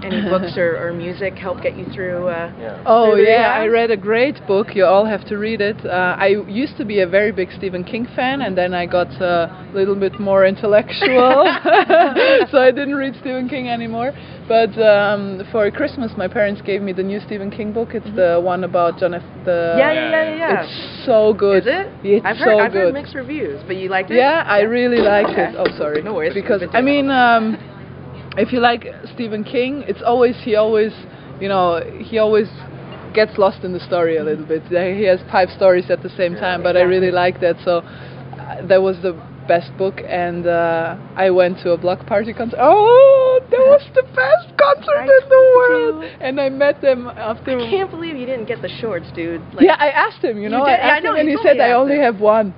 [0.02, 2.28] Any books or, or music help get you through?
[2.28, 2.82] Uh, Yeah.
[2.86, 3.54] Oh Through yeah.
[3.54, 4.74] I read a great book.
[4.74, 5.84] You all have to read it.
[5.84, 9.10] Uh, I used to be a very big Stephen King fan, and then I got
[9.20, 11.44] uh, a little bit more intellectual,
[12.50, 14.12] so I didn't read Stephen King anymore.
[14.48, 17.90] But um, for Christmas, my parents gave me the new Stephen King book.
[17.94, 19.22] It's the one about John F.
[19.44, 20.36] The yeah, yeah, yeah, yeah.
[20.36, 20.62] yeah.
[20.64, 21.62] It's so good.
[21.66, 21.86] Is it?
[22.04, 22.78] It's I've so heard I've good.
[22.78, 24.16] heard mixed reviews, but you liked it?
[24.18, 25.50] Yeah, I really liked Okay.
[25.50, 25.56] it.
[25.58, 26.02] Oh, sorry.
[26.02, 26.34] No worries.
[26.34, 27.58] Because I mean, um,
[28.36, 30.92] if you like Stephen King, it's always he always,
[31.40, 32.48] you know, he always
[33.14, 34.62] gets lost in the story a little bit.
[34.64, 37.56] He has five stories at the same time, but I really like that.
[37.64, 39.12] So uh, that was the
[39.48, 42.58] best book, and uh, I went to a Bloc Party concert.
[42.60, 46.10] Oh, that was the best concert I in the world, you.
[46.20, 47.58] and I met them after.
[47.58, 49.40] I can't believe you didn't get the shorts, dude.
[49.54, 50.38] Like, yeah, I asked him.
[50.38, 50.72] You know, did?
[50.72, 52.54] Yeah, I asked know, him, and he said I only have one.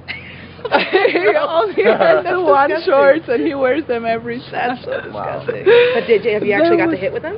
[1.10, 2.92] He only has the one disgusting.
[2.92, 4.78] shorts, and he wears them every time.
[4.84, 5.64] so disgusting.
[5.94, 7.36] But did you, have you actually got to hit with them?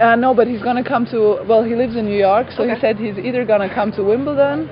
[0.00, 1.44] Uh, no, but he's gonna come to.
[1.46, 4.68] Well, he lives in New York, so he said he's either gonna come to Wimbledon,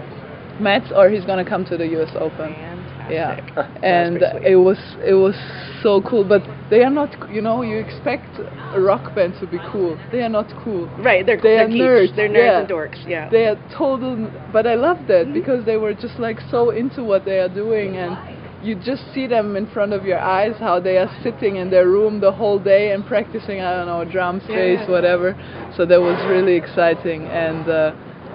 [0.60, 2.10] Mets, or he's gonna come to the U.S.
[2.18, 2.50] Open.
[2.52, 2.69] Yeah,
[3.82, 4.52] and pretty sweet.
[4.52, 5.34] it was it was
[5.82, 6.24] so cool.
[6.24, 7.10] But they are not.
[7.30, 8.38] You know, you expect
[8.74, 9.98] a rock band to be cool.
[10.12, 10.86] They are not cool.
[10.98, 12.60] Right, they're, They they're are nerds, They're nerds yeah.
[12.60, 13.30] and dorks, yeah.
[13.30, 14.30] They are total.
[14.52, 17.96] But I love that because they were just like so into what they are doing,
[17.96, 18.16] and
[18.64, 21.88] you just see them in front of your eyes how they are sitting in their
[21.88, 23.60] room the whole day and practicing.
[23.60, 25.34] I don't know drums, bass, whatever.
[25.76, 27.92] So that was really exciting, and uh,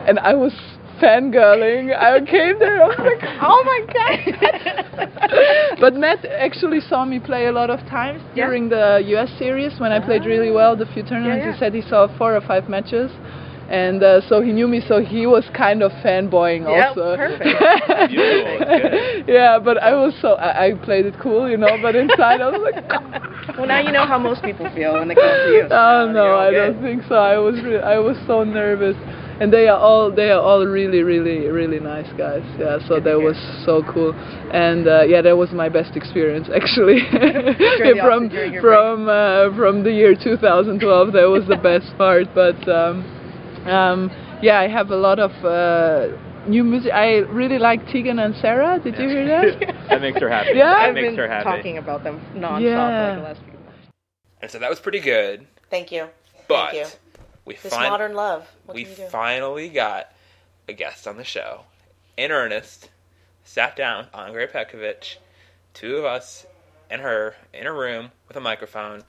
[0.07, 0.53] and I was
[1.01, 1.95] fangirling.
[1.95, 2.83] I came there.
[2.83, 5.77] I was like, oh my god!
[5.79, 8.45] but Matt actually saw me play a lot of times Yeah.
[8.45, 9.29] during the U.S.
[9.37, 11.45] series when I played really well the few tournaments.
[11.45, 11.53] yeah.
[11.53, 13.11] He said he saw four or five matches.
[13.67, 17.17] And uh, so he knew me, so he was kind of fanboying Yep, also.
[17.17, 17.41] perfect.
[18.11, 21.75] Beautiful, yeah, but I was so I, I played it cool, you know.
[21.81, 22.77] But inside I was like,
[23.57, 25.65] well, now you know how most people feel when they come to you.
[25.67, 26.73] so oh now no, I good.
[26.73, 27.15] don't think so.
[27.15, 28.95] I was re- I was so nervous,
[29.39, 32.43] and they are all they are all really really really nice guys.
[32.59, 34.13] Yeah, so that was so cool,
[34.53, 36.99] and uh, yeah, that was my best experience actually.
[37.77, 42.27] from Austin during your from uh, from the year 2012, that was the best part.
[42.33, 43.03] But um,
[43.67, 45.31] um, yeah, I have a lot of.
[45.43, 46.17] Uh,
[46.47, 46.91] New music.
[46.93, 48.79] I really like Tegan and Sara.
[48.79, 49.73] Did you hear that?
[49.89, 50.51] That makes her happy.
[50.53, 50.65] Yeah?
[50.75, 51.43] That I've makes been her happy.
[51.49, 53.07] talking about them nonstop Yeah.
[53.07, 53.87] like the last few months.
[54.43, 56.05] And so that was pretty good, Thank you.
[56.47, 56.99] but Thank you.
[57.45, 58.47] We This fin- modern love.
[58.65, 59.07] What we can you do?
[59.07, 60.11] finally got
[60.67, 61.61] a guest on the show.
[62.17, 62.89] In earnest,
[63.43, 65.17] sat down Andre Petkovic,
[65.73, 66.45] two of us
[66.89, 69.03] and her in a room with a microphone,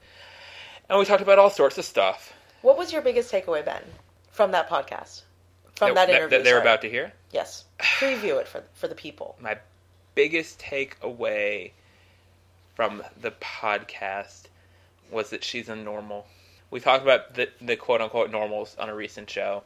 [0.89, 2.33] and we talked about all sorts of stuff.
[2.61, 3.83] What was your biggest takeaway, Ben,
[4.31, 5.21] from that podcast?
[5.75, 6.29] From that, interview?
[6.29, 6.61] that they're sorry.
[6.61, 7.13] about to hear.
[7.31, 7.65] Yes.
[7.79, 9.35] Preview it for for the people.
[9.39, 9.57] My
[10.15, 11.71] biggest takeaway
[12.75, 14.43] from the podcast
[15.11, 16.25] was that she's a normal.
[16.69, 19.63] We talked about the, the quote unquote normals on a recent show,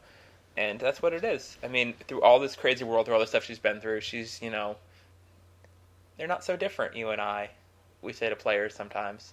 [0.56, 1.56] and that's what it is.
[1.62, 4.40] I mean, through all this crazy world, through all the stuff she's been through, she's,
[4.40, 4.76] you know,
[6.16, 7.50] they're not so different, you and I,
[8.02, 9.32] we say to players sometimes,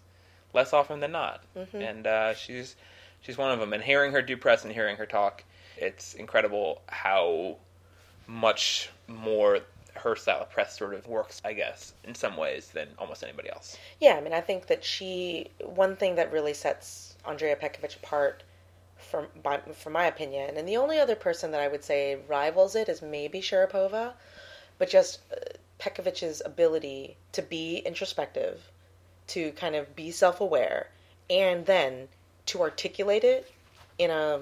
[0.54, 1.44] less often than not.
[1.82, 2.76] And uh, she's
[3.22, 3.74] she's one of them.
[3.74, 5.44] And hearing her do press and hearing her talk,
[5.78, 7.58] it's incredible how
[8.28, 9.60] much more
[9.96, 13.50] her style of press sort of works, I guess, in some ways than almost anybody
[13.50, 13.78] else.
[14.00, 18.44] Yeah, I mean, I think that she one thing that really sets Andrea Petkovic apart,
[18.98, 22.76] from by, from my opinion, and the only other person that I would say rivals
[22.76, 24.14] it is maybe Sharapova,
[24.78, 25.36] but just uh,
[25.80, 28.60] Petkovic's ability to be introspective,
[29.28, 30.90] to kind of be self-aware,
[31.30, 32.10] and then
[32.48, 33.50] to articulate it
[33.98, 34.42] in a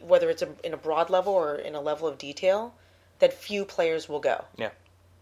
[0.00, 2.72] whether it's a, in a broad level or in a level of detail
[3.18, 4.44] that few players will go.
[4.56, 4.70] Yeah.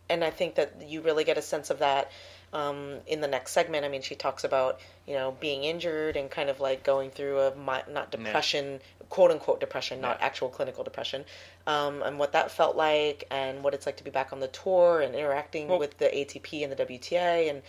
[0.09, 2.11] and I think that you really get a sense of that
[2.53, 3.85] um, in the next segment.
[3.85, 7.41] I mean, she talks about you know being injured and kind of like going through
[7.41, 11.25] a not depression, quote unquote depression, not actual clinical depression,
[11.67, 14.49] um, and what that felt like, and what it's like to be back on the
[14.49, 17.63] tour and interacting Well- with the ATP and the WTA and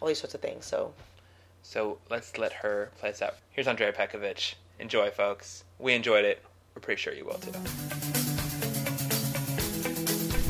[0.00, 0.64] all these sorts of things.
[0.66, 0.92] So
[1.62, 3.36] So let's let her play us out.
[3.50, 4.54] Here's Andrea Petkovic.
[4.78, 5.64] Enjoy, folks.
[5.78, 6.42] We enjoyed it.
[6.74, 8.19] We're pretty sure you will too.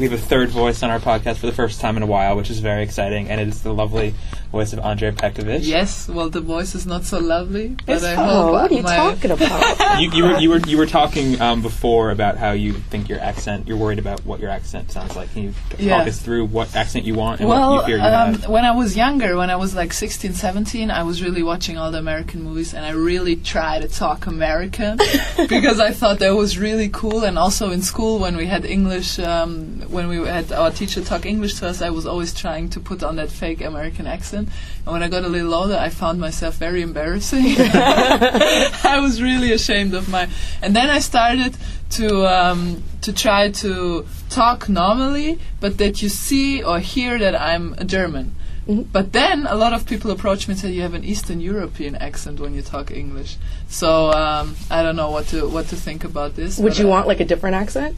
[0.01, 2.35] We have a third voice on our podcast for the first time in a while,
[2.35, 4.15] which is very exciting, and it is the lovely
[4.51, 5.61] voice of Andrei Petkovic.
[5.63, 8.83] Yes, well, the voice is not so lovely, but I oh, hope what are you
[8.83, 10.01] my talking about?
[10.01, 13.21] You, you were you were you were talking um, before about how you think your
[13.21, 13.69] accent.
[13.69, 15.33] You're worried about what your accent sounds like.
[15.33, 15.99] Can you Yeah.
[15.99, 18.49] talk us through what accent you want and well, what you fear you um, have?
[18.49, 21.91] when I was younger, when I was like 16, 17, I was really watching all
[21.91, 24.97] the American movies and I really tried to talk American
[25.49, 27.25] because I thought that was really cool.
[27.25, 31.25] And also in school, when we had English, um, when we had our teacher talk
[31.27, 34.40] English to us, I was always trying to put on that fake American accent.
[34.49, 37.45] And when I got a little older, I found myself very embarrassing.
[37.59, 40.29] I was really ashamed of my.
[40.63, 41.57] And then I started
[41.91, 47.75] to um, to try to talk normally, but that you see or hear that I'm
[47.79, 48.35] a German.
[48.67, 51.97] But then a lot of people approach me and say you have an Eastern European
[51.97, 53.37] accent when you talk English.
[53.69, 56.59] So um, I don't know what to what to think about this.
[56.59, 57.97] Would you uh, want like a different accent?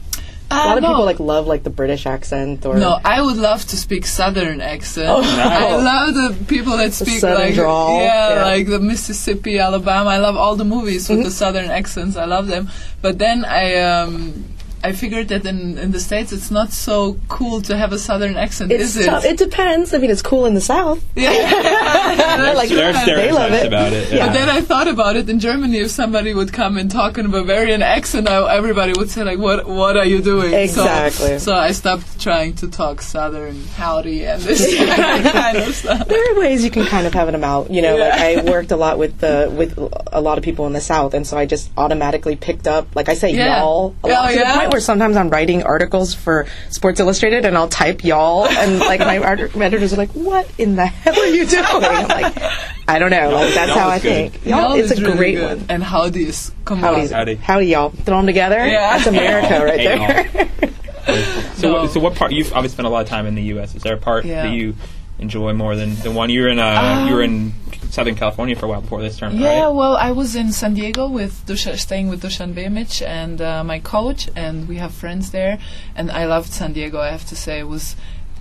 [0.53, 0.89] Uh, A lot of no.
[0.91, 4.61] people like love like the British accent or No, I would love to speak Southern
[4.61, 5.09] accent.
[5.09, 8.43] Oh, I love the people that speak Southern like yeah, yeah.
[8.43, 10.11] like the Mississippi, Alabama.
[10.11, 12.17] I love all the movies with the Southern accents.
[12.17, 12.69] I love them.
[13.01, 14.45] But then I um,
[14.85, 18.37] I figured that in in the states it's not so cool to have a Southern
[18.37, 19.07] accent, it's is it?
[19.07, 19.25] tough.
[19.25, 19.95] It depends.
[19.95, 21.03] I mean, it's cool in the South.
[21.17, 22.53] yeah.
[22.57, 23.67] like, there are they love it.
[23.67, 24.11] about it.
[24.11, 25.79] But then I thought about it in Germany.
[25.79, 29.39] If somebody would come and talk in a Bavarian accent, I, everybody would say like,
[29.39, 29.67] "What?
[29.69, 31.39] What are you doing?" So- Exactly.
[31.39, 34.75] So, I stopped trying to talk Southern howdy and this
[35.33, 36.09] kind of stuff.
[36.09, 37.71] There are ways you can kind of have them out.
[37.71, 39.79] You know, like I worked a lot with the with
[40.13, 42.95] a lot of people in the South, and so I just automatically picked up.
[42.97, 43.61] Like I say, Yeah.
[43.61, 44.55] y'all a Oh, lot to yeah?
[44.73, 49.01] Point where sometimes I'm writing articles for Sports Illustrated, and I'll type y'all, and like
[49.01, 52.43] my art- my editors are like, "What in the hell are you doing?" I'm like,
[52.89, 53.31] "I don't know.
[53.31, 54.33] Like that's Y'all how is I good.
[54.33, 54.47] think.
[54.47, 55.59] Y'all, Y'all it's a is really great good.
[55.59, 55.67] one.
[55.69, 57.09] And howdy is come Howdy, on.
[57.09, 57.35] Howdy.
[57.37, 57.91] howdy, y'all.
[57.91, 58.57] Throw them together.
[58.67, 58.97] Yeah.
[58.97, 60.49] That's America right Hey, there.
[61.57, 61.83] So, No.
[61.83, 62.33] what, so what part?
[62.33, 63.75] You've obviously spent a lot of time in the U.S.
[63.75, 64.45] Is there a part Yeah.
[64.47, 64.75] that you
[65.19, 66.59] enjoy more than the one you were in?
[66.61, 67.53] Uh, you were in
[67.93, 69.69] Southern California for a while before this term, Yeah, right?
[69.69, 73.81] well, I was in San Diego with Dusan, staying with Dusan Vemic and uh, my
[73.81, 75.59] coach, and we have friends there.
[75.95, 76.99] And I loved San Diego.
[76.99, 77.95] I have to say, it was.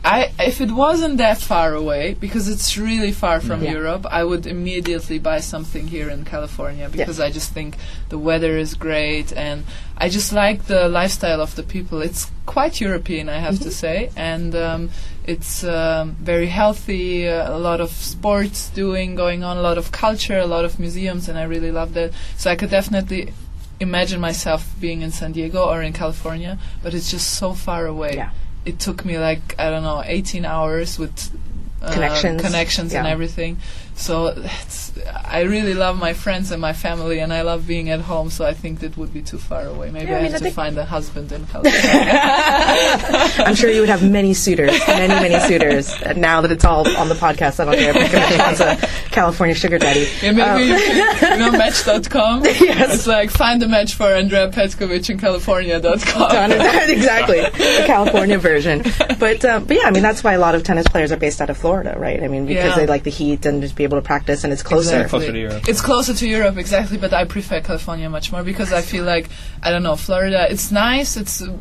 [0.03, 3.73] I if it wasn't that far away, because it's really far from Yeah.
[3.73, 7.75] Europe, I would immediately buy something here in California because I just think
[8.09, 9.63] the weather is great and
[10.03, 12.01] I just like the lifestyle of the people.
[12.01, 14.89] It's quite European, I have to say, and um,
[15.25, 17.27] it's um, very healthy.
[17.27, 20.79] Uh, a lot of sports doing going on, a lot of culture, a lot of
[20.79, 22.11] museums, and I really love that.
[22.37, 23.33] So I could definitely
[23.79, 28.15] imagine myself being in San Diego or in California, but it's just so far away.
[28.15, 28.31] Yeah.
[28.65, 31.31] It took me like I don't know, 18 hours with
[31.81, 32.41] uh, Connections.
[32.41, 33.57] connections and everything.
[34.01, 34.91] So it's,
[35.25, 38.29] I really love my friends and my family, and I love being at home.
[38.31, 39.91] So I think that would be too far away.
[39.91, 42.11] Maybe Yeah, I I, mean, have I to find a husband in California.
[43.45, 45.93] I'm sure you would have many suitors, many, many suitors.
[46.01, 48.75] And now that it's all on the podcast, I don't care think everyone's a
[49.11, 50.07] California sugar daddy.
[50.21, 52.43] Yeah, maybe Um, you, can, you know Match.com.
[52.43, 52.95] Yes.
[52.95, 56.29] It's like find a match for Andrea Petkovic in California.com.
[56.29, 56.89] Done it.
[56.97, 58.83] exactly the California version.
[59.19, 61.39] But uh, but yeah, I mean that's why a lot of tennis players are based
[61.41, 62.21] out of Florida, right?
[62.23, 62.75] I mean because Yeah.
[62.75, 65.07] they like the heat and just be able to practice, and it's closer.
[65.07, 65.67] Closer to Europe.
[65.67, 66.97] It's closer to Europe, exactly.
[66.97, 69.29] But I prefer California much more because I feel like
[69.61, 70.47] I don't know Florida.
[70.49, 71.17] It's nice.
[71.17, 71.55] It's uh,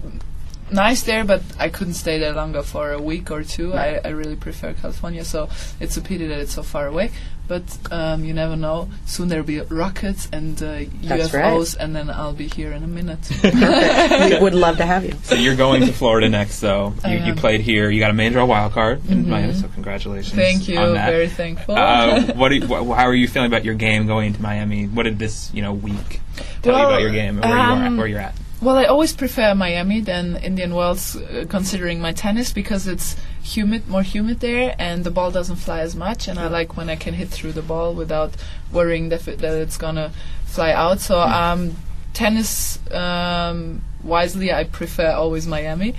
[0.70, 3.74] nice there, but I couldn't stay there longer for a week or two.
[3.74, 5.48] I, I really prefer California, so
[5.80, 7.10] it's a pity that it's so far away.
[7.50, 8.88] But um, you never know.
[9.06, 12.86] Soon there'll be rockets and uh, That's UFOs, and then I'll be here in a
[12.86, 13.28] minute.
[13.42, 15.14] we would love to have you.
[15.24, 16.94] So you're going to Florida next, though.
[17.04, 17.90] You, you played here.
[17.90, 20.36] You got a main draw wild card in Miami, so congratulations.
[20.36, 20.78] Thank you.
[20.78, 21.10] On that.
[21.10, 21.74] Very thankful.
[21.74, 24.86] Uh, what, do you, wh- how are you feeling about your game going into Miami?
[24.86, 26.20] What did this you know week
[26.62, 28.36] tell you about your game and where you are um, at, where you're at?
[28.62, 33.88] Well, I always prefer Miami than Indian Wells, uh, considering my tennis because it's humid,
[33.88, 36.28] more humid there, and the ball doesn't fly as much.
[36.28, 38.34] And I like when I can hit through the ball without
[38.72, 40.12] worrying that, it, that it's gonna
[40.44, 41.00] fly out.
[41.00, 41.76] So, um,
[42.12, 45.94] tennis um, wisely, I prefer always Miami.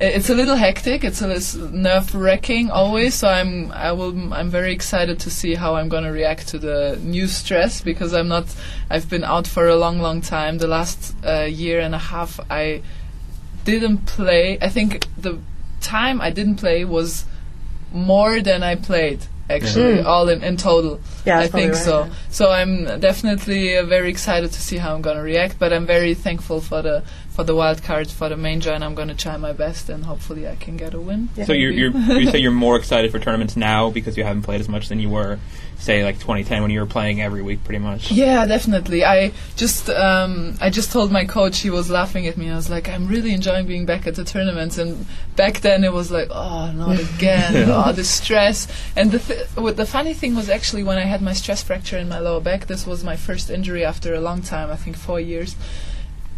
[0.00, 1.04] It's a little hectic.
[1.04, 3.14] It's a little nerve wracking always.
[3.14, 6.98] So I'm I will I'm very excited to see how I'm gonna react to the
[7.02, 8.54] new stress because I'm not.
[8.90, 10.58] I've been out for a long, long time.
[10.58, 12.82] The last uh, year and a half, I
[13.64, 14.58] didn't play.
[14.60, 15.38] I think the
[15.86, 17.24] time I didn't play was
[17.92, 19.20] more than I played.
[19.48, 20.98] Actually, all in, in total.
[21.24, 22.04] Yeah, I think right, so.
[22.04, 22.12] yeah.
[22.30, 25.60] So I'm definitely uh, very excited to see how I'm gonna react.
[25.60, 28.82] But I'm very thankful for the for the wild card for the main draw, and
[28.82, 31.28] I'm gonna try my best, and hopefully I can get a win.
[31.44, 34.60] So you're, you're you say you're more excited for tournaments now because you haven't played
[34.60, 35.38] as much than you were
[35.78, 38.10] say like 2010 when you were playing every week pretty much?
[38.10, 39.04] Yeah, definitely.
[39.04, 41.58] I just um, I just told my coach.
[41.58, 42.50] He was laughing at me.
[42.50, 44.78] I was like, I'm really enjoying being back at the tournaments.
[44.78, 47.68] And back then it was like, oh, not again.
[47.68, 48.68] oh, the stress.
[48.96, 51.98] And the th- what the funny thing was actually when I had my stress fracture
[51.98, 52.66] in my lower back.
[52.66, 54.70] This was my first injury after a long time.
[54.70, 55.56] I think four years.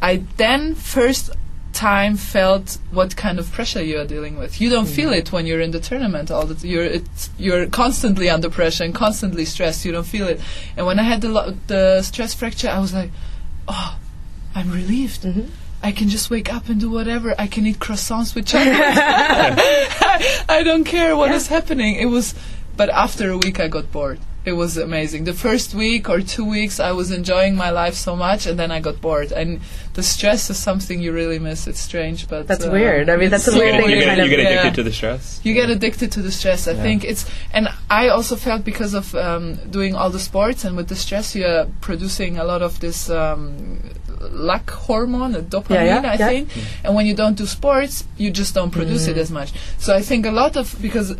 [0.00, 1.30] I then first
[1.78, 4.60] time felt what kind of pressure you are dealing with.
[4.60, 5.28] You don't feel mm-hmm.
[5.28, 8.82] it when you're in the tournament all the t- you're it's, you're constantly under pressure
[8.82, 9.84] and constantly stressed.
[9.84, 10.40] You don't feel it.
[10.76, 13.10] And when I had the lo- the stress fracture, I was like,
[13.68, 13.96] "Oh,
[14.56, 15.22] I'm relieved.
[15.22, 15.46] Mm-hmm.
[15.80, 17.34] I can just wake up and do whatever.
[17.38, 18.74] I can eat croissants with chocolate.
[18.74, 22.34] I, I don't care what is happening." It was
[22.78, 24.20] but after a week I got bored.
[24.49, 25.24] It was amazing.
[25.24, 28.70] The first week or two weeks I was enjoying my life so much and then
[28.70, 29.30] I got bored.
[29.30, 29.61] And
[29.92, 31.66] the stress is something you really miss.
[31.70, 33.11] It's strange, but That's uh, weird.
[33.11, 34.64] I mean, that's a weird so thing to you get, kind you of- get addicted
[34.72, 34.80] yeah.
[34.80, 35.40] to the stress.
[35.44, 36.66] you get addicted to the stress.
[36.66, 36.82] I Yeah.
[36.86, 37.22] think it's,
[37.53, 41.36] and I also felt because of um, doing all the sports and with the stress,
[41.36, 43.78] you're producing a lot of this um,
[44.30, 46.28] luck hormone, dopamine, Yeah, yeah, I yeah.
[46.28, 46.49] think.
[46.84, 49.53] And when you don't do sports, you just don't produce it as much.
[49.78, 51.14] So I think a lot of because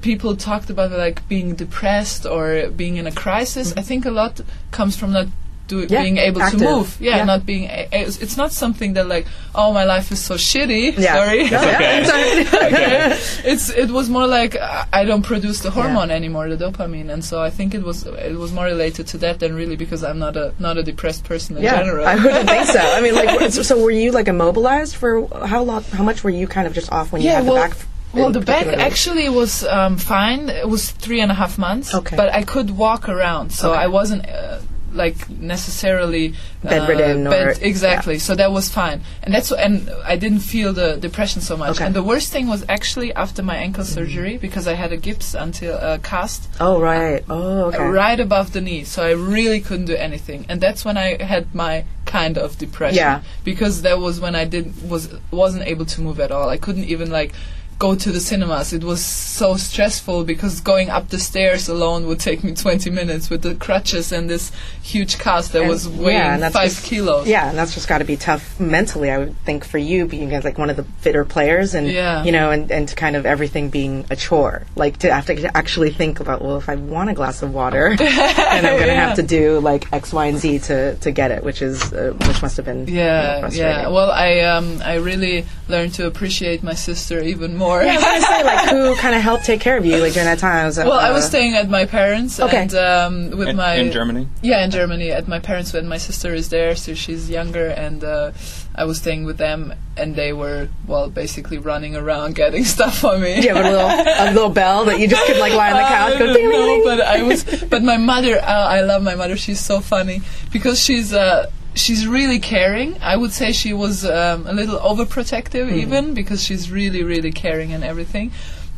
[0.00, 3.72] people talked about like being depressed or being in a crisis.
[3.76, 4.40] I think a lot
[4.70, 5.26] comes from not.
[5.68, 6.58] Do, Yeah, being able active.
[6.58, 7.24] to move, yeah, Yeah.
[7.26, 7.68] not being.
[7.70, 10.98] It's not something that like, oh, my life is so shitty.
[10.98, 11.14] Yeah.
[11.14, 13.18] Sorry, yeah, Okay.
[13.52, 17.24] it's it was more like uh, I don't produce the hormone anymore, the dopamine, and
[17.24, 20.18] so I think it was it was more related to that than really because I'm
[20.18, 22.04] not a not a depressed person in Yeah, general.
[22.04, 22.80] I wouldn't think so.
[22.80, 25.84] I mean, like, so, so were you like immobilized for how long?
[25.84, 27.86] How much were you kind of just off when you had well, the back?
[28.12, 30.48] Well, the back actually was um, fine.
[30.48, 32.16] It was three and a half months, Okay.
[32.16, 33.80] but I could walk around, so Okay.
[33.82, 34.26] I wasn't.
[34.28, 34.60] Uh,
[34.92, 36.34] like necessarily
[36.64, 40.72] uh, Bedridden or- bed- exactly so that was fine and that's and I didn't feel
[40.72, 41.84] the depression so much Okay.
[41.86, 45.40] and the worst thing was actually after my ankle surgery because I had a gips
[45.40, 47.22] until uh, cast Oh right.
[47.30, 47.84] Oh okay.
[47.86, 50.44] right above the knee, so I really couldn't do anything.
[50.48, 52.96] And that's when I had my kind of depression.
[52.96, 53.22] Yeah.
[53.44, 56.48] Because that was when I did was wasn't able to move at all.
[56.48, 57.32] I couldn't even like
[57.80, 58.72] go to the cinemas.
[58.74, 63.30] It was so stressful because going up the stairs alone would take me 20 minutes
[63.30, 64.52] with the crutches and this
[64.82, 67.26] huge cast that And- was weighing yeah, and that's five just- kilos.
[67.26, 70.30] Yeah, and that's just got to be tough mentally, I would think, for you being
[70.42, 72.22] like one of the fitter players, and Yeah.
[72.22, 75.90] you know, and, and kind of everything being a chore, like to have to actually
[75.90, 79.16] think about, well, if I want a glass of water, and I'm going to have
[79.16, 82.42] to do like X, Y, and Z to, to get it, which is uh, which
[82.42, 83.72] must have been you know, Yeah, frustrating.
[83.84, 83.88] yeah.
[83.88, 87.69] Well, I um, I really learned to appreciate my sister even more.
[87.82, 90.12] Yeah, I was gonna say, like, who kind of helped take care of you, like
[90.12, 90.66] during that time?
[90.66, 92.62] Was it, Well, I uh, was staying at my parents Okay.
[92.62, 94.28] and um, with In, my in Germany.
[94.42, 98.02] Yeah, in Germany at my parents when my sister is there, so she's younger, and
[98.04, 98.32] uh,
[98.74, 103.18] I was staying with them, and they were well basically running around getting stuff for
[103.18, 103.40] me.
[103.40, 105.76] Do you have a little a little bell that you just could like lie on
[105.76, 107.44] the couch, I go don't ding, ding, know, but I was.
[107.68, 108.44] But my mother, uh,
[108.76, 109.36] I love my mother.
[109.36, 111.12] She's so funny because she's.
[111.12, 112.96] Uh, She's really caring.
[113.00, 115.78] I would say she was um, a little overprotective, Mm-hmm.
[115.78, 118.32] even because she's really, really caring and everything.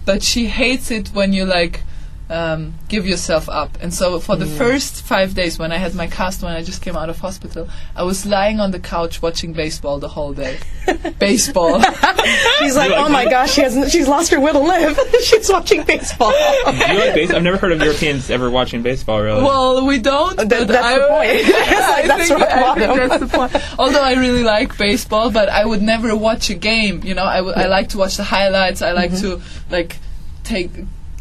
[0.04, 1.82] But she hates it when you like
[2.32, 3.76] um, give yourself up.
[3.82, 4.38] And so for Mm.
[4.40, 7.18] the first five days when I had my cast, when I just came out of
[7.18, 10.56] hospital, I was lying on the couch watching baseball the whole day.
[11.18, 11.80] baseball.
[12.58, 13.90] She's like, oh my gosh, she hasn't.
[13.90, 14.98] She's lost her will to live.
[15.22, 16.32] she's watching baseball.
[16.32, 17.30] Do you like base?
[17.30, 19.20] I've never heard of Europeans ever watching baseball.
[19.20, 19.42] Really?
[19.42, 20.36] Well, we don't.
[20.36, 21.42] Th- but that's I, the point.
[21.52, 23.78] Like, I that's think, I think that's the point.
[23.78, 27.02] Although I really like baseball, but I would never watch a game.
[27.04, 28.80] You know, i like to watch the highlights.
[28.82, 29.40] I like Mm-hmm.
[29.40, 29.98] to like
[30.44, 30.70] take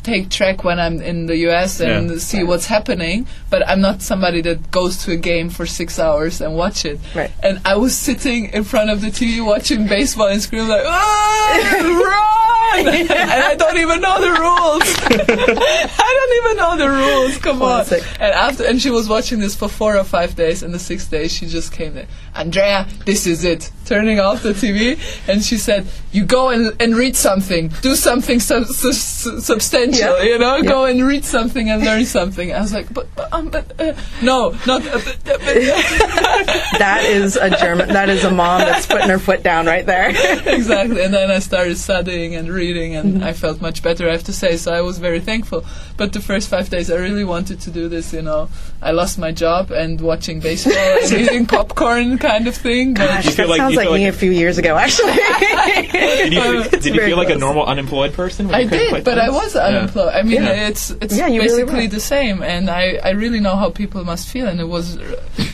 [0.04, 2.18] take track when I'm in the US and Yeah.
[2.18, 3.28] see what's happening.
[3.50, 7.00] But I'm not somebody that goes to a game for six hours and watch it.
[7.16, 7.32] Right.
[7.44, 12.61] And I was sitting in front of the TV watching baseball and screaming like, "Ah,
[13.12, 14.84] and I don't even know the rules.
[15.60, 17.38] I don't even know the rules.
[17.38, 18.02] Come Classic.
[18.02, 18.08] on.
[18.22, 20.64] And after, and she was watching this for four or five days.
[20.64, 22.08] And the sixth day, she just came there.
[22.36, 23.72] Andrea, this is it.
[23.86, 24.98] Turning off the TV,
[25.28, 27.68] and she said, "You go and, and read something.
[27.82, 30.18] Do something sub- su- su- substantial.
[30.18, 30.24] Yeah.
[30.24, 30.70] You know, Yeah.
[30.70, 33.94] go and read something and learn something." I was like, "But, but, um, but uh,
[34.22, 35.40] no, not." Uh, but, uh, but,
[36.80, 37.90] that is a German.
[37.90, 40.10] That is a mom that's putting her foot down right there.
[40.46, 41.04] exactly.
[41.04, 43.24] And then I started studying and reading, and Mm-hmm.
[43.24, 44.58] I felt much better, I have to say.
[44.58, 45.66] So I was very thankful.
[45.98, 48.14] But the first five days, I really wanted to do this.
[48.14, 48.50] You know,
[48.82, 52.94] I lost my job and watching baseball and eating popcorn kind of thing.
[52.94, 54.78] But Gosh, You feel that like- sounds you like feel me a few years ago,
[54.78, 55.14] actually.
[55.92, 58.54] did you, did you feel like a normal unemployed person?
[58.54, 59.42] I you couldn't play did, but I tennis?
[59.44, 59.62] was Yeah.
[59.68, 60.14] unemployed.
[60.14, 60.68] I mean, Yeah.
[60.70, 64.04] it's it's Yeah, you really basically the same, and I I really know how people
[64.06, 64.98] must feel, and it was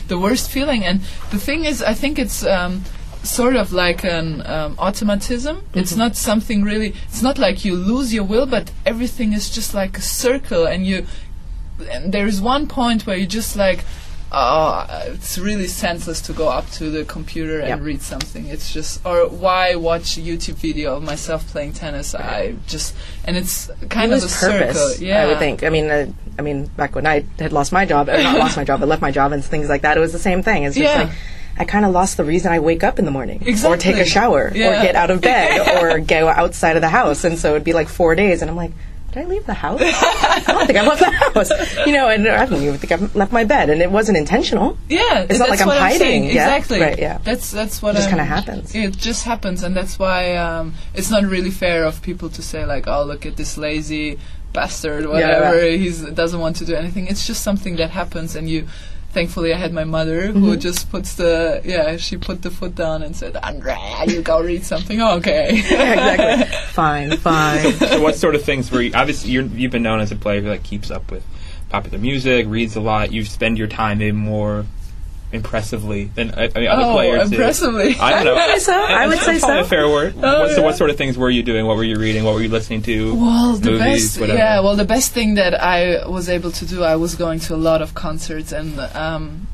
[0.08, 0.84] the worst feeling.
[0.84, 1.00] And
[1.30, 2.44] the thing is, I think it's.
[2.44, 2.84] Um,
[3.28, 5.56] Sort of like an um, automatism.
[5.74, 5.98] It's Mm-hmm.
[6.04, 6.94] not something really.
[7.08, 10.86] It's not like you lose your will, but everything is just like a circle, and
[10.86, 11.06] you
[11.92, 13.80] and there is one point where you just like.
[14.30, 17.80] Oh, it's really senseless to go up to the computer and Yep.
[17.80, 18.44] read something.
[18.54, 22.14] It's just, or why watch a YouTube video of myself playing tennis?
[22.14, 25.02] I just, and it's kind of a purpose, circle.
[25.02, 25.64] Yeah, I would think.
[25.64, 28.58] I mean, uh, I mean, back when I had lost my job, or not lost
[28.58, 30.64] my job, but left my job and things like that, it was the same thing.
[30.64, 31.04] It's just Yeah.
[31.04, 31.12] like
[31.58, 34.04] I kind of lost the reason I wake up in the morning, or take a
[34.04, 34.68] shower, Yeah.
[34.68, 37.72] or get out of bed, or go outside of the house, and so it'd be
[37.72, 38.72] like four days, and I'm like.
[39.10, 39.80] Did I leave the house?
[39.82, 41.50] I don't think I left the house.
[41.86, 44.76] You know, and I don't even think I've left my bed, and it wasn't intentional.
[44.86, 46.30] Yeah, It's not like I'm hiding, yeah?
[46.54, 46.78] Exactly.
[46.78, 47.16] Right, yeah.
[47.24, 48.74] That's that's what It just kinda happens.
[48.74, 52.66] It just happens, and that's why um, it's not really fair of people to say
[52.66, 54.18] like, "Oh, look at this lazy
[54.52, 55.56] bastard," whatever.
[55.56, 55.80] right.
[55.80, 57.06] He's doesn't want to do anything.
[57.06, 58.68] It's just something that happens, and you.
[59.10, 60.60] Thankfully, I had my mother who Mm-hmm.
[60.60, 61.96] just puts the yeah.
[61.96, 65.48] She put the foot down and said, "Andrea, you go read something." Okay.
[65.58, 66.56] exactly.
[66.72, 67.72] Fine, fine.
[67.72, 70.40] so what sort of things were you, obviously you're, you've been known as a player
[70.42, 71.24] who like keeps up with
[71.70, 73.10] popular music, reads a lot.
[73.12, 74.66] You spend your time in more
[75.32, 77.28] impressively than uh, I mean, other Oh, players.
[77.30, 77.36] do.
[77.36, 77.96] impressively.
[77.98, 78.36] I don't know.
[78.40, 78.72] I would say so.
[78.72, 79.60] I would That's say so.
[79.60, 80.14] a fair word.
[80.22, 81.66] Oh, what, so what sort of things were you doing?
[81.66, 82.24] What were you reading?
[82.24, 83.14] What were you listening to?
[83.14, 84.38] Well, the Movies, best, whatever.
[84.38, 84.60] yeah.
[84.60, 87.60] Well, the best thing that I was able to do, I was going to a
[87.70, 89.46] lot of concerts and um,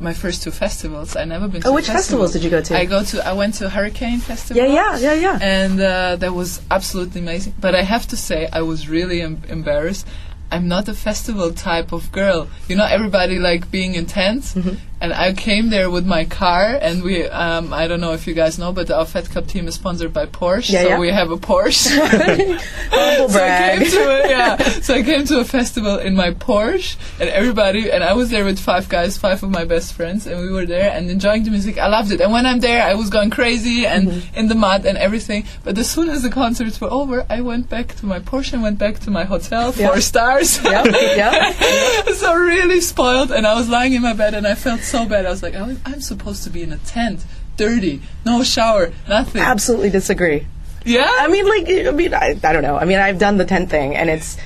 [0.00, 1.16] my first two festivals.
[1.16, 1.62] I never been.
[1.62, 2.26] to Oh, a which festival.
[2.26, 2.76] festivals did you go to?
[2.76, 3.26] I go to.
[3.26, 4.62] I went to Hurricane Festival.
[4.62, 5.38] Yeah, yeah, yeah, yeah.
[5.40, 7.54] And uh, that was absolutely amazing.
[7.58, 10.06] But I have to say, I was really em- embarrassed.
[10.50, 12.46] I'm not a festival type of girl.
[12.68, 14.52] You know, everybody like being intense.
[14.54, 14.74] Mm-hmm.
[15.02, 18.34] And I came there with my car, and we, um, I don't know if you
[18.34, 20.70] guys know, but our Fed Cup team is sponsored by Porsche.
[20.70, 20.98] Yeah, so yeah.
[21.00, 21.90] we have a Porsche.
[22.90, 24.56] Humble So I came to a, yeah.
[24.86, 28.44] So I came to a festival in my Porsche, and everybody, and I was there
[28.44, 31.50] with five guys, five of my best friends, and we were there and enjoying the
[31.50, 31.78] music.
[31.78, 32.20] I loved it.
[32.20, 34.34] And when I'm there, I was going crazy and Mm-hmm.
[34.38, 35.44] in the mud and everything.
[35.64, 38.62] But as soon as the concerts were over, I went back to my Porsche and
[38.62, 39.98] went back to my hotel, four Yeah.
[40.12, 40.62] stars.
[40.62, 40.86] Yep,
[41.22, 42.06] yep.
[42.22, 45.26] so really spoiled, and I was lying in my bed, and I felt so bad.
[45.26, 47.24] I was like, "Oh, I'm supposed to be in a tent,
[47.56, 49.40] dirty, no shower, nothing.
[49.42, 50.46] Absolutely disagree.
[50.84, 52.76] yeah, I mean, like, I mean, I, I don't know.
[52.76, 54.36] I mean, I've done the tent thing, and it's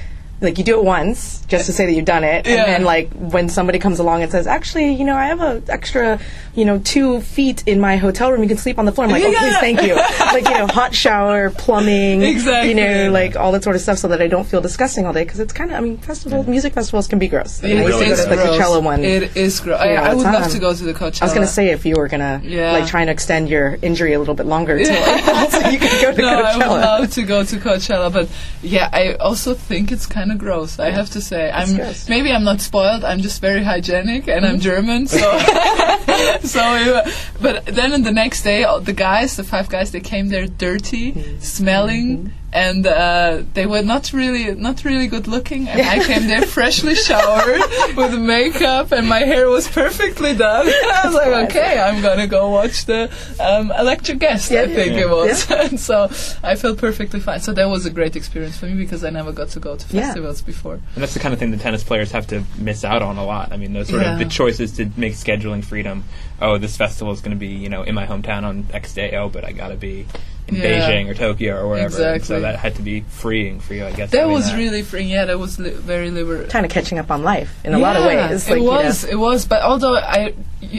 [0.40, 2.56] like you do it once just to say that you've done it, Yeah.
[2.64, 5.62] and then like when somebody comes along and says, "Actually, you know, I have a
[5.68, 6.18] extra,
[6.54, 8.42] you know, two feet in my hotel room.
[8.42, 9.38] You can sleep on the floor." I'm like, "Oh, Yeah.
[9.38, 12.68] please, thank you." like, you know, hot shower, plumbing, Exactly.
[12.70, 15.12] you know, like all that sort of stuff, so that I don't feel disgusting all
[15.14, 15.24] day.
[15.24, 17.62] Because it's kind of, I mean, festival music festivals can be gross.
[17.64, 18.58] I It mean, I used to really go is the gross.
[18.60, 19.04] Coachella one.
[19.04, 19.80] It is gross.
[19.80, 20.50] I, you know, I all would the love time.
[20.50, 21.22] to go to the Coachella.
[21.22, 22.72] I was gonna say if you were gonna Yeah.
[22.72, 24.84] like try and extend your injury a little bit longer, too,
[25.50, 28.28] so you could go to no, I would love to go to Coachella, but
[28.62, 30.78] yeah, I also think it's kind of gross.
[30.78, 32.08] I have to say, I'm gross.
[32.08, 33.04] maybe I'm not spoiled.
[33.04, 34.54] I'm just very hygienic, and Mm-hmm.
[34.54, 35.18] I'm German, so
[36.42, 36.60] so.
[36.60, 37.10] uh,
[37.40, 40.46] But then on the next day, all the guys, the five guys, they came there
[40.46, 41.40] dirty, Mm-hmm.
[41.40, 42.32] smelling.
[42.56, 45.68] And uh, they were not really, not really good looking.
[45.68, 47.60] And I came there freshly showered
[47.94, 50.66] with makeup, and my hair was perfectly done.
[50.94, 54.50] I was like, okay, I'm gonna go watch the um, Electric Guest.
[54.52, 55.02] I think Yeah.
[55.02, 55.50] it was.
[55.64, 56.04] and so
[56.42, 57.40] I felt perfectly fine.
[57.40, 59.86] So that was a great experience for me because I never got to go to
[59.94, 60.06] Yeah.
[60.06, 60.74] festivals before.
[60.94, 63.24] And that's the kind of thing the tennis players have to miss out on a
[63.26, 63.52] lot.
[63.52, 64.14] I mean, those sort Yeah.
[64.14, 66.04] of the choices to make scheduling freedom.
[66.40, 69.14] Oh, this festival is going to be, you know, in my hometown on X day.
[69.14, 70.06] Oh, but I got to be
[70.48, 70.62] in Yeah.
[70.88, 71.96] Beijing or Tokyo or wherever.
[72.02, 72.26] And Exactly.
[72.36, 74.10] so that had to be freeing for you, I guess.
[74.10, 75.08] That having was really freeing.
[75.08, 76.50] Yeah, that was li- very liberating.
[76.50, 78.46] kind of catching up on life in a lot of Yeah, ways.
[78.46, 78.70] it Like, you know.
[78.72, 79.44] was, it was.
[79.46, 80.34] But although I,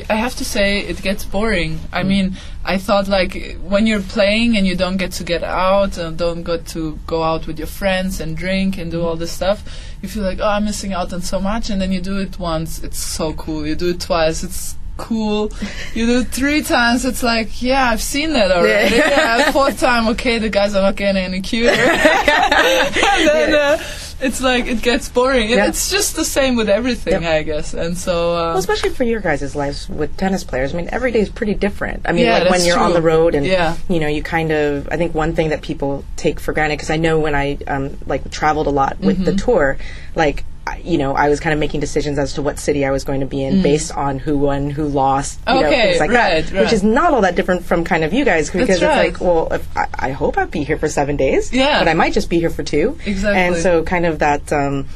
[0.09, 1.79] I have to say, it gets boring.
[1.91, 2.07] I Mm.
[2.07, 6.17] mean, I thought like when you're playing and you don't get to get out and
[6.17, 9.63] don't get to go out with your friends and drink and do all this stuff,
[10.01, 11.69] you feel like oh, I'm missing out on so much.
[11.69, 13.65] And then you do it once, it's so cool.
[13.67, 15.51] You do it twice, it's cool.
[15.93, 18.95] You do three times, it's like yeah, I've seen that already.
[18.95, 21.69] yeah, fourth time, okay, the guys are not getting any cuter.
[21.71, 23.53] and then.
[23.53, 23.83] Uh,
[24.19, 25.47] it's like it gets boring.
[25.49, 25.67] Yeah.
[25.67, 27.31] It's just the same with everything, Yep.
[27.31, 27.75] I guess.
[27.75, 30.73] And so, uh, Well, especially for your guys' lives with tennis players.
[30.73, 32.01] I mean, every day is pretty different.
[32.05, 33.77] I mean, Yeah, like when you're on the road and Yeah.
[33.87, 34.89] you know, you kind of.
[34.91, 37.95] I think one thing that people take for granted because I know when I um,
[38.07, 39.45] like traveled a lot with the Mm-hmm.
[39.45, 39.77] tour,
[40.15, 40.43] like.
[40.83, 43.19] You know, I was kind of making decisions as to what city I was going
[43.21, 45.69] to be in based on who won, who lost, you know, Mm.
[45.69, 46.53] Things like right, that.
[46.53, 46.63] right.
[46.63, 49.47] Which is not all that different from kind of you guys because it's like, well,
[49.53, 51.79] if I, I hope I'd be here for seven days, Yeah.
[51.79, 53.39] but I might just be here for two, Exactly.
[53.41, 54.87] And so, kind of that, um,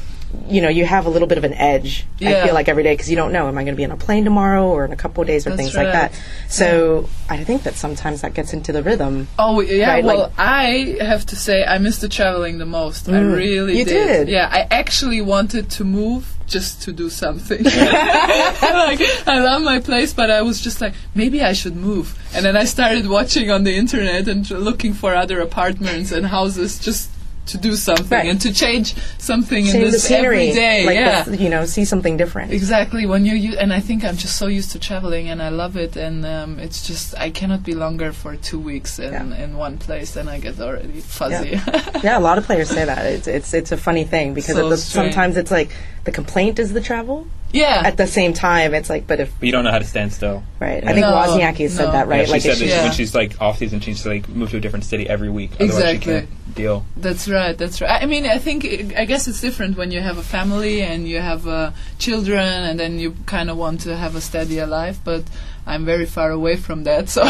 [0.48, 2.04] you know, you have a little bit of an edge.
[2.20, 3.90] I feel like every day because you don't know, am I going to be on
[3.90, 6.12] a plane tomorrow or in a couple of days or That's things like that.
[6.48, 9.28] So I think that sometimes that gets into the rhythm.
[9.38, 13.08] Oh yeah, Right, well, like- I have to say I missed the traveling the most.
[13.08, 14.28] I Mm, really you did.
[14.28, 17.62] Yeah, I actually wanted to move just to do something.
[17.64, 22.18] like I love my place, but I was just like, maybe I should move.
[22.34, 26.78] And then I started watching on the internet and looking for other apartments and houses
[26.78, 27.10] just
[27.46, 28.26] to do something Right.
[28.30, 30.86] and to change something Change in this every day.
[30.86, 31.28] like yeah.
[31.28, 32.52] you know, see something different.
[32.52, 33.04] Exactly.
[33.04, 35.76] When you, you and I think I'm just so used to traveling and I love
[35.76, 39.44] it and um, it's just I cannot be longer for two weeks in, Yeah.
[39.44, 41.60] in one place and I get already fuzzy.
[42.04, 43.04] yeah, a lot of players say that.
[43.06, 45.70] It's it's it's a funny thing because So the, sometimes it's like
[46.04, 47.26] the complaint is the travel.
[47.52, 47.82] Yeah.
[47.84, 50.12] At the same time, it's like, but if But you don't know how to stand
[50.12, 50.42] still.
[50.58, 50.90] right, Yeah.
[50.90, 51.92] I think No, Wozniacki said no.
[51.92, 52.20] that right.
[52.20, 52.82] Yeah, she like said if that she- Yeah.
[52.84, 55.50] when she's like off season, she's like move to a different city every week.
[55.60, 55.98] Otherwise, Exactly.
[56.14, 56.84] she can't deal.
[56.96, 57.56] That's right.
[57.56, 58.02] That's right.
[58.02, 58.64] I mean, I think
[58.96, 62.78] I guess it's different when you have a family and you have uh, children, and
[62.80, 64.98] then you kind of want to have a steadier life.
[65.04, 65.22] But
[65.66, 67.08] I'm very far away from that.
[67.08, 67.22] So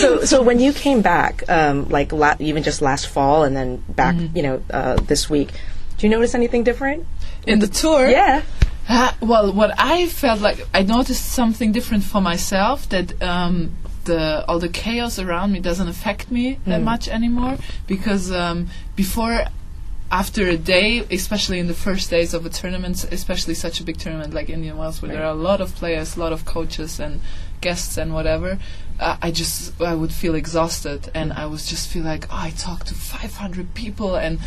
[0.00, 3.76] so so when you came back, um, like la- even just last fall and then
[3.88, 4.36] back, Mm-hmm.
[4.36, 5.48] you know, uh, this week,
[5.98, 7.06] do you notice anything different?
[7.46, 8.42] in the tour, Yeah.
[8.88, 14.44] Uh, well, what I felt like I noticed something different for myself that um, the
[14.46, 19.44] all the chaos around me doesn't affect me that much anymore because um, before.
[20.12, 23.96] After a day, especially in the first days of a tournament, especially such a big
[23.96, 26.98] tournament like Indian Wells, where there are a lot of players, a lot of coaches
[26.98, 27.20] and
[27.60, 28.58] guests and whatever,
[29.00, 32.50] uh, I just I would feel exhausted, and I would just feel like oh, I
[32.50, 34.38] talked to 500 people, and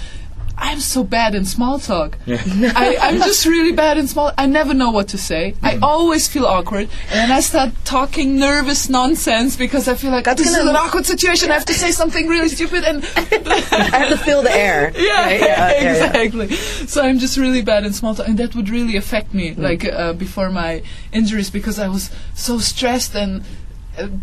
[0.58, 2.18] I'm so bad in small talk.
[2.28, 4.32] I, I'm just really bad in small.
[4.38, 5.56] I never know what to say.
[5.64, 10.26] I always feel awkward, and then I start talking nervous nonsense because I feel like
[10.26, 11.49] That's this is gonna- an awkward situation.
[11.51, 14.91] I have to say something really stupid, and I have to fill the air.
[14.97, 15.39] yeah, right?
[15.39, 16.22] yeah, yeah, yeah.
[16.22, 16.56] exactly.
[16.88, 19.86] So I'm just really bad in small talk, and that would really affect me, like
[19.86, 23.43] uh, before my injuries, because I was so stressed and.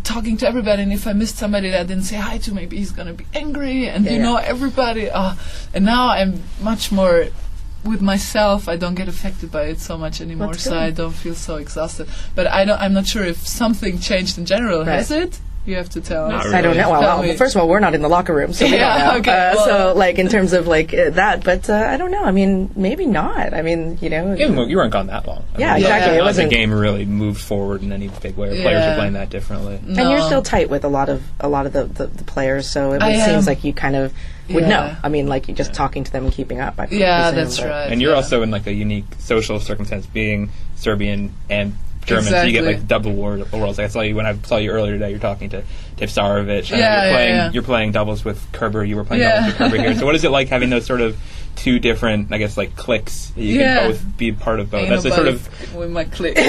[0.03, 2.77] Talking to everybody, and if I missed somebody that I didn't say hi to, maybe
[2.77, 4.23] he's gonna be angry, and Yeah, you yeah.
[4.23, 5.09] know everybody.
[5.09, 5.35] Uh,
[5.73, 7.27] and now I'm much more
[7.85, 8.67] with myself.
[8.67, 10.77] I don't get affected by it so much anymore, so.
[10.77, 12.07] I don't feel so exhausted.
[12.35, 12.81] But I don't.
[12.81, 14.79] I'm not sure if something changed in general.
[14.79, 14.95] Right.
[14.95, 15.39] Has it?
[15.63, 16.45] You have to tell Not us.
[16.45, 16.57] really.
[16.57, 16.89] I don't know.
[16.89, 18.97] Well, Tell well, first of all, we're not in the locker room, so we Yeah,
[18.97, 19.19] don't know.
[19.19, 22.09] okay, Uh, well- so, like, in terms of like uh, that, but uh, I don't
[22.09, 22.23] know.
[22.23, 23.53] I mean, maybe not.
[23.53, 25.43] I mean, you know, Even you weren't gone that long.
[25.55, 26.11] I Yeah, mean, exactly.
[26.13, 28.47] Not It wasn't- the game really moved forward in any big way.
[28.49, 29.79] Or Players are playing that differently.
[29.87, 32.67] and you're still tight with a lot of a lot of the, the, the players,
[32.67, 33.53] so it I seems am.
[33.53, 34.13] like you kind of
[34.49, 34.69] would Yeah.
[34.69, 34.95] know.
[35.03, 36.73] I mean, like you just talking to them and keeping up.
[36.79, 37.91] I Yeah, presume, that's but- right.
[37.91, 38.17] And you're yeah.
[38.17, 41.75] also in like a unique social circumstance, being Serbian and
[42.05, 42.23] German.
[42.25, 43.77] So you get like double wor- worlds.
[43.77, 45.11] Like I saw you when I saw you earlier today.
[45.11, 45.63] You're talking to
[45.97, 46.39] Tipsarevic.
[46.39, 47.35] and uh, Yeah, you're yeah, playing.
[47.35, 47.51] yeah.
[47.51, 48.83] You're playing doubles with Kerber.
[48.83, 49.35] You were playing Yeah.
[49.35, 49.95] doubles with Kerber here.
[49.99, 51.17] So what is it like having those sort of
[51.55, 53.29] two different, I guess, like cliques?
[53.31, 53.79] that You Yeah.
[53.81, 54.89] can both be part of both.
[54.89, 55.47] That's a sort nobody of.
[55.63, 56.37] f- with my click.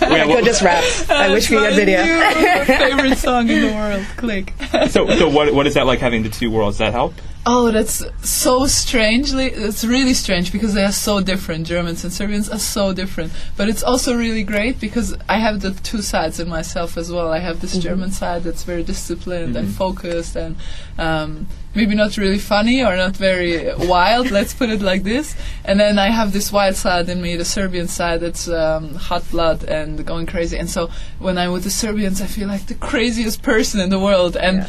[0.00, 0.82] Yeah, Go just rap.
[1.10, 2.02] I wish we had video.
[2.02, 4.52] My favorite song in the world, click.
[4.90, 6.74] so, so what, what is that like having the two worlds?
[6.74, 7.14] Does that help?
[7.50, 9.46] Oh, that's so strangely.
[9.46, 11.66] It's really strange because they are so different.
[11.66, 13.32] Germans and Serbians are so different.
[13.56, 17.32] But it's also really great because I have the two sides in myself as well.
[17.32, 20.56] I have this German side that's very disciplined and focused and
[20.98, 24.30] um, maybe not really funny or not very wild.
[24.38, 25.34] let's put it like this.
[25.64, 29.24] And then I have this wild side in me, the Serbian side that's um, hot
[29.30, 30.58] blood and going crazy.
[30.58, 33.98] And so when I'm with the Serbians, I feel like the craziest person in the
[33.98, 34.36] world.
[34.36, 34.68] And Yeah.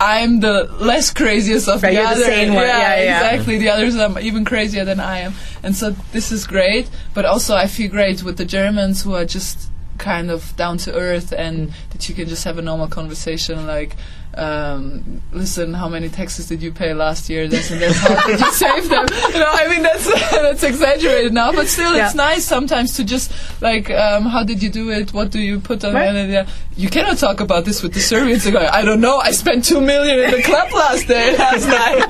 [0.00, 2.24] I'm the less craziest of Right, the others.
[2.24, 2.52] sane.
[2.52, 2.62] Yeah,
[3.02, 3.24] yeah.
[3.32, 3.58] exactly.
[3.58, 6.88] The others are even crazier than I am, and so this is great.
[7.14, 10.94] But also, I feel great with the Germans who are just kind of down to
[10.94, 13.96] earth, and that you can just have a normal conversation like.
[14.38, 17.48] Um, listen, how many taxes did you pay last year?
[17.48, 17.92] This and that.
[17.96, 19.06] How did you save them?
[19.32, 23.32] You know, I mean, that's that's exaggerated now, but still, it's nice sometimes to just
[23.60, 25.12] like, um, how did you do it?
[25.12, 26.28] What do you put on Right.
[26.28, 26.46] Yeah.
[26.76, 28.44] You cannot talk about this with the Serbians.
[28.44, 29.18] They go, I don't know.
[29.18, 32.08] I spent two million in the club last day, last night.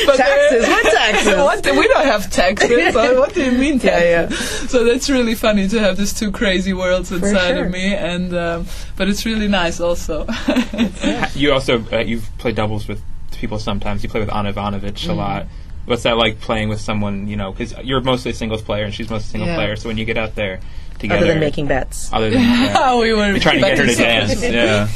[0.06, 0.68] But Taxes?
[0.68, 1.36] What taxes?
[1.38, 2.96] what do- we don't have taxes.
[2.96, 4.70] What- what do you mean Yeah, taxes?
[4.72, 7.66] So that's really funny to have these two crazy worlds inside sure.
[7.66, 8.66] of me, and um,
[9.02, 10.28] but it's really nice also.
[11.34, 13.02] You also uh, you've played doubles with
[13.36, 14.04] people sometimes.
[14.04, 15.10] You play with Anna Ivanovic Mm-hmm.
[15.10, 15.46] a lot.
[15.88, 17.28] What's that like playing with someone?
[17.28, 19.56] You know, because you're mostly a singles player and she's mostly a single Yeah.
[19.56, 19.76] player.
[19.76, 20.60] So when you get out there
[21.00, 22.14] together, Other than making bets.
[22.14, 24.40] other than yeah, we were trying to get her to dance.
[24.44, 24.88] Yeah,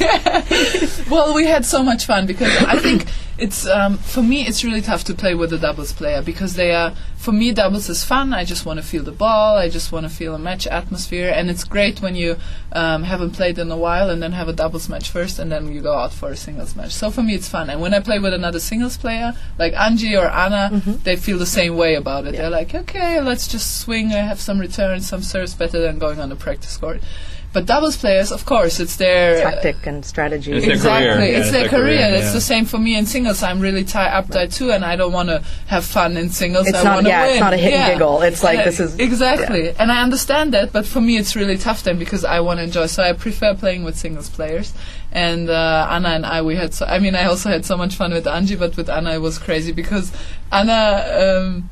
[1.10, 3.06] well, we had so much fun because I think
[3.38, 6.74] it's um, for me it's really tough to play with a doubles player because they
[6.74, 8.32] are for me doubles is fun.
[8.32, 9.56] I just want to feel the ball.
[9.56, 12.36] I just want to feel a match atmosphere, and it's great when you
[12.72, 15.72] um, haven't played in a while and then have a doubles match first, and then
[15.72, 16.92] you go out for a singles match.
[16.92, 17.68] So for me it's fun.
[17.68, 21.46] And when I play with another singles player like Angie or Anna, they feel the
[21.46, 22.32] same way about it.
[22.32, 24.12] They're like, okay, let's just swing.
[24.12, 27.02] I have some returns, some serves better than going on the practice court.
[27.56, 30.52] But doubles players, of course, it's their Tactic and strategy.
[30.52, 31.06] It's their exactly.
[31.08, 31.18] career.
[31.20, 31.96] Yeah, it's it's their their career.
[32.04, 32.32] career, It's yeah.
[32.32, 33.42] the same for me in singles.
[33.42, 36.68] I'm really tie up that too, and I don't want to have fun in singles.
[36.68, 38.20] It's I not- wanna yeah, it's not a hit and giggle.
[38.20, 40.70] It's like, Uh, this is- exactly, and I understand that.
[40.74, 42.88] But for me, it's really tough then because I want to enjoy.
[42.88, 44.74] So I prefer playing with singles players.
[45.12, 46.74] And uh, Anna and I, we had.
[46.74, 49.22] So, I mean, I also had so much fun with Angie, but with Anna, it
[49.22, 50.12] was crazy because
[50.52, 50.82] Anna.
[51.40, 51.70] Um,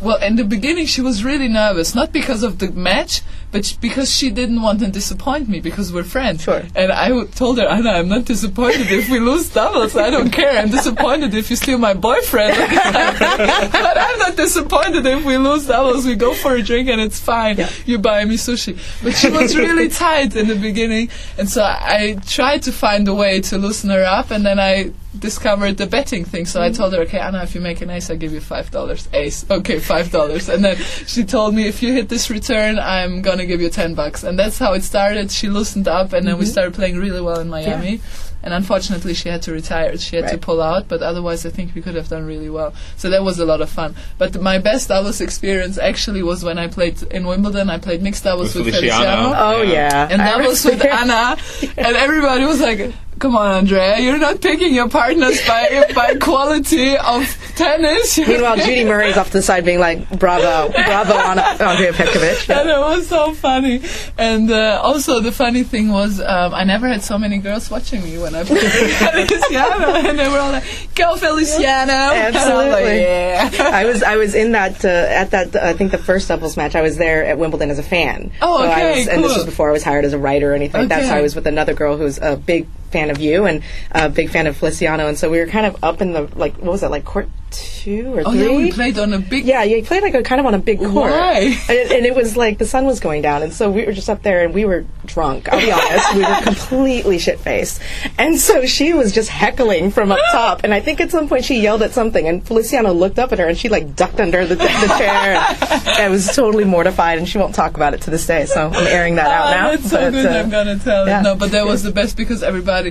[0.00, 3.22] well, in the beginning, she was really nervous, not because of the match,
[3.52, 6.42] but sh- because she didn't want to disappoint me because we're friends.
[6.42, 6.62] Sure.
[6.74, 9.96] And I w- told her, Anna, I'm not disappointed if we lose doubles.
[9.96, 10.58] I don't care.
[10.58, 12.56] I'm disappointed if you steal my boyfriend.
[12.58, 16.04] but I'm not disappointed if we lose doubles.
[16.04, 17.58] We go for a drink and it's fine.
[17.84, 18.78] You buy me sushi.
[19.02, 23.14] But she was really tight in the beginning, and so I tried to find a
[23.14, 26.46] way to loosen her up, and then I discovered the betting thing.
[26.46, 28.70] So I told her, okay, Anna, if you make an ace, I give you five
[28.70, 29.08] dollars.
[29.12, 30.48] Ace, okay, five dollars.
[30.48, 33.94] And then she told me, if you hit this return, I'm gonna give you ten
[33.94, 34.22] bucks.
[34.24, 35.30] And that's how it started.
[35.30, 36.52] She loosened up, and then we mm-hmm.
[36.52, 38.00] started playing really well in Miami.
[38.46, 39.98] And unfortunately, she had to retire.
[39.98, 42.74] She had to pull out, but otherwise, I think we could have done really well.
[42.96, 43.96] So that was a lot of fun.
[44.18, 47.70] But my best doubles experience actually was when I played in Wimbledon.
[47.70, 49.04] I played mixed doubles With with, Feliciano.
[49.04, 50.08] Feliciano Oh yeah.
[50.08, 50.84] and I that was with.
[50.84, 51.36] Anna,
[51.76, 56.96] and everybody was like, "Come on, Andrea, you're not picking your partners by by quality
[56.96, 57.24] of
[57.56, 62.48] tennis." Meanwhile, Judy Murray's off to the side being like, "Bravo, bravo, Anna, Andrea Petkovic."
[62.60, 63.82] and it was so funny.
[64.18, 68.02] And uh, also, the funny thing was, um, I never had so many girls watching
[68.02, 70.64] me when I played Feliciano, and they were all like,
[70.94, 73.00] "Go Feliciano!" Was like, Absolutely.
[73.02, 73.50] yeah.
[73.72, 76.56] I was I was in that uh, at that uh, I think the first doubles
[76.56, 78.32] match I was there at Wimbledon as a fan.
[78.42, 80.54] Oh, So okay, was, And this was before I was hired as a writer or
[80.54, 80.80] anything.
[80.82, 81.06] like that.
[81.06, 82.66] So I was with another girl who's a big
[82.96, 85.82] fan of you and a big fan of Feliciano, and so we were kind of
[85.84, 88.42] up in the like what was it like court two or Oh three?
[88.42, 89.44] yeah, we played on a big.
[89.46, 91.10] Yeah, you played like a kind of on a big court.
[91.12, 91.56] Why?
[91.68, 94.08] And, and it was like the sun was going down, and so we were just
[94.10, 95.48] up there, and we were drunk.
[95.52, 97.80] I'll be honest, we were completely shit faced,
[98.18, 100.60] and so she was just heckling from up top.
[100.64, 103.38] And I think at some point she yelled at something, and Feliciano looked up at
[103.38, 105.36] her, and she like ducked under the, the chair.
[105.36, 108.46] And I was totally mortified, and she won't talk about it to this day.
[108.46, 109.70] So I'm airing that out Oh, now.
[109.76, 110.26] That's so But, good.
[110.26, 111.20] uh, I'm gonna tell yeah.
[111.20, 111.22] it.
[111.22, 112.85] No, but that was the best because everybody,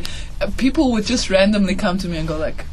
[0.58, 2.66] people would just randomly come to me and go like.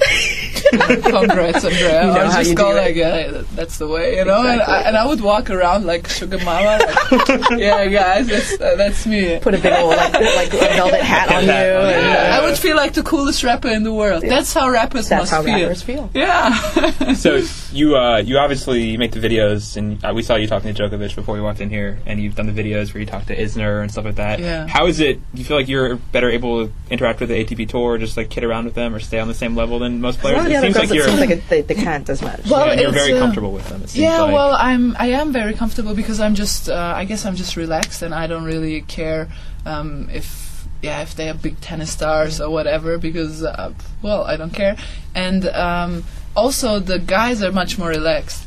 [0.70, 2.06] Congrats, Andrea.
[2.06, 4.46] You know or how just you go like, yeah, that's the way, you know.
[4.46, 6.78] And, I, and I would walk around like sugar mama,
[7.10, 9.38] like, yeah, guys, that's uh, that's me.
[9.40, 11.50] Put a big old like, like a velvet hat on you.
[11.50, 14.22] And, uh, I would feel like the coolest rapper in the world.
[14.22, 15.54] That's how rappers That's must how feel.
[15.60, 16.10] rappers feel.
[16.14, 17.14] Yeah.
[17.14, 17.42] So
[17.72, 21.14] you uh, you obviously make the videos, and uh, we saw you talking to Djokovic
[21.14, 23.82] before we walked in here, and you've done the videos where you talk to Isner
[23.82, 24.38] and stuff like that.
[24.38, 24.66] Yeah.
[24.66, 25.20] How is it?
[25.34, 28.30] Do you feel like you're better able to interact with the ATP tour, just like
[28.30, 30.38] kid around with them, or stay on the same level than most players?
[30.38, 32.40] lot of it seems like it you're, seems like it, they, they can't as much.
[32.50, 33.82] Well, yeah, and you're very uh, comfortable with them.
[33.82, 34.34] It seems Yeah, like.
[34.34, 38.02] well, I'm I am very comfortable because I'm just uh, I guess I'm just relaxed
[38.02, 39.28] and I don't really care
[39.66, 43.72] um, if yeah if they are big tennis stars or whatever because uh,
[44.02, 44.76] well I don't care
[45.14, 46.04] and um,
[46.36, 48.46] also the guys are much more relaxed.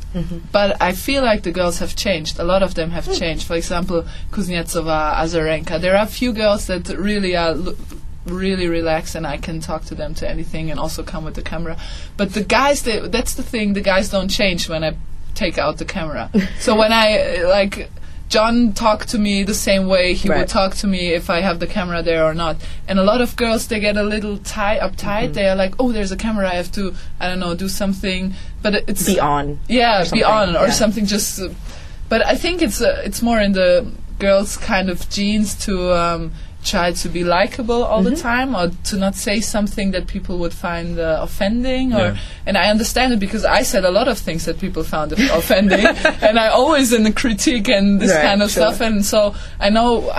[0.52, 2.38] But I feel like the girls have changed.
[2.38, 3.48] A lot of them have changed.
[3.48, 5.80] For example, Kuznetsova, Azarenka.
[5.80, 7.74] There are a few girls that really are l-
[8.26, 11.42] really relaxed and I can talk to them to anything and also come with the
[11.42, 11.76] camera.
[12.16, 13.74] But the guys, they, that's the thing.
[13.74, 14.96] The guys don't change when I
[15.34, 16.30] take out the camera.
[16.58, 17.90] so when I like.
[18.30, 20.38] John talked to me the same way he Right.
[20.38, 22.56] would talk to me if I have the camera there or not.
[22.88, 25.34] And a lot of girls they get a little tie uptight.
[25.34, 26.48] They are like, "Oh, there's a camera.
[26.48, 29.60] I have to, I don't know, do something." But it's Be on.
[29.68, 30.70] yeah, be on or yeah.
[30.70, 31.04] something.
[31.06, 31.50] Just, uh,
[32.08, 33.86] but I think it's uh, it's more in the
[34.18, 36.32] girls' kind of genes to um,
[36.64, 38.14] try to be likable all Mm-hmm.
[38.14, 41.92] the time, or to not say something that people would find uh, offending.
[41.92, 42.16] Or Yeah.
[42.46, 45.84] and I understand it because I said a lot of things that people found offending,
[46.22, 48.72] and I always in the critique and this Right, kind of sure.
[48.72, 48.80] stuff.
[48.80, 50.10] And so I know.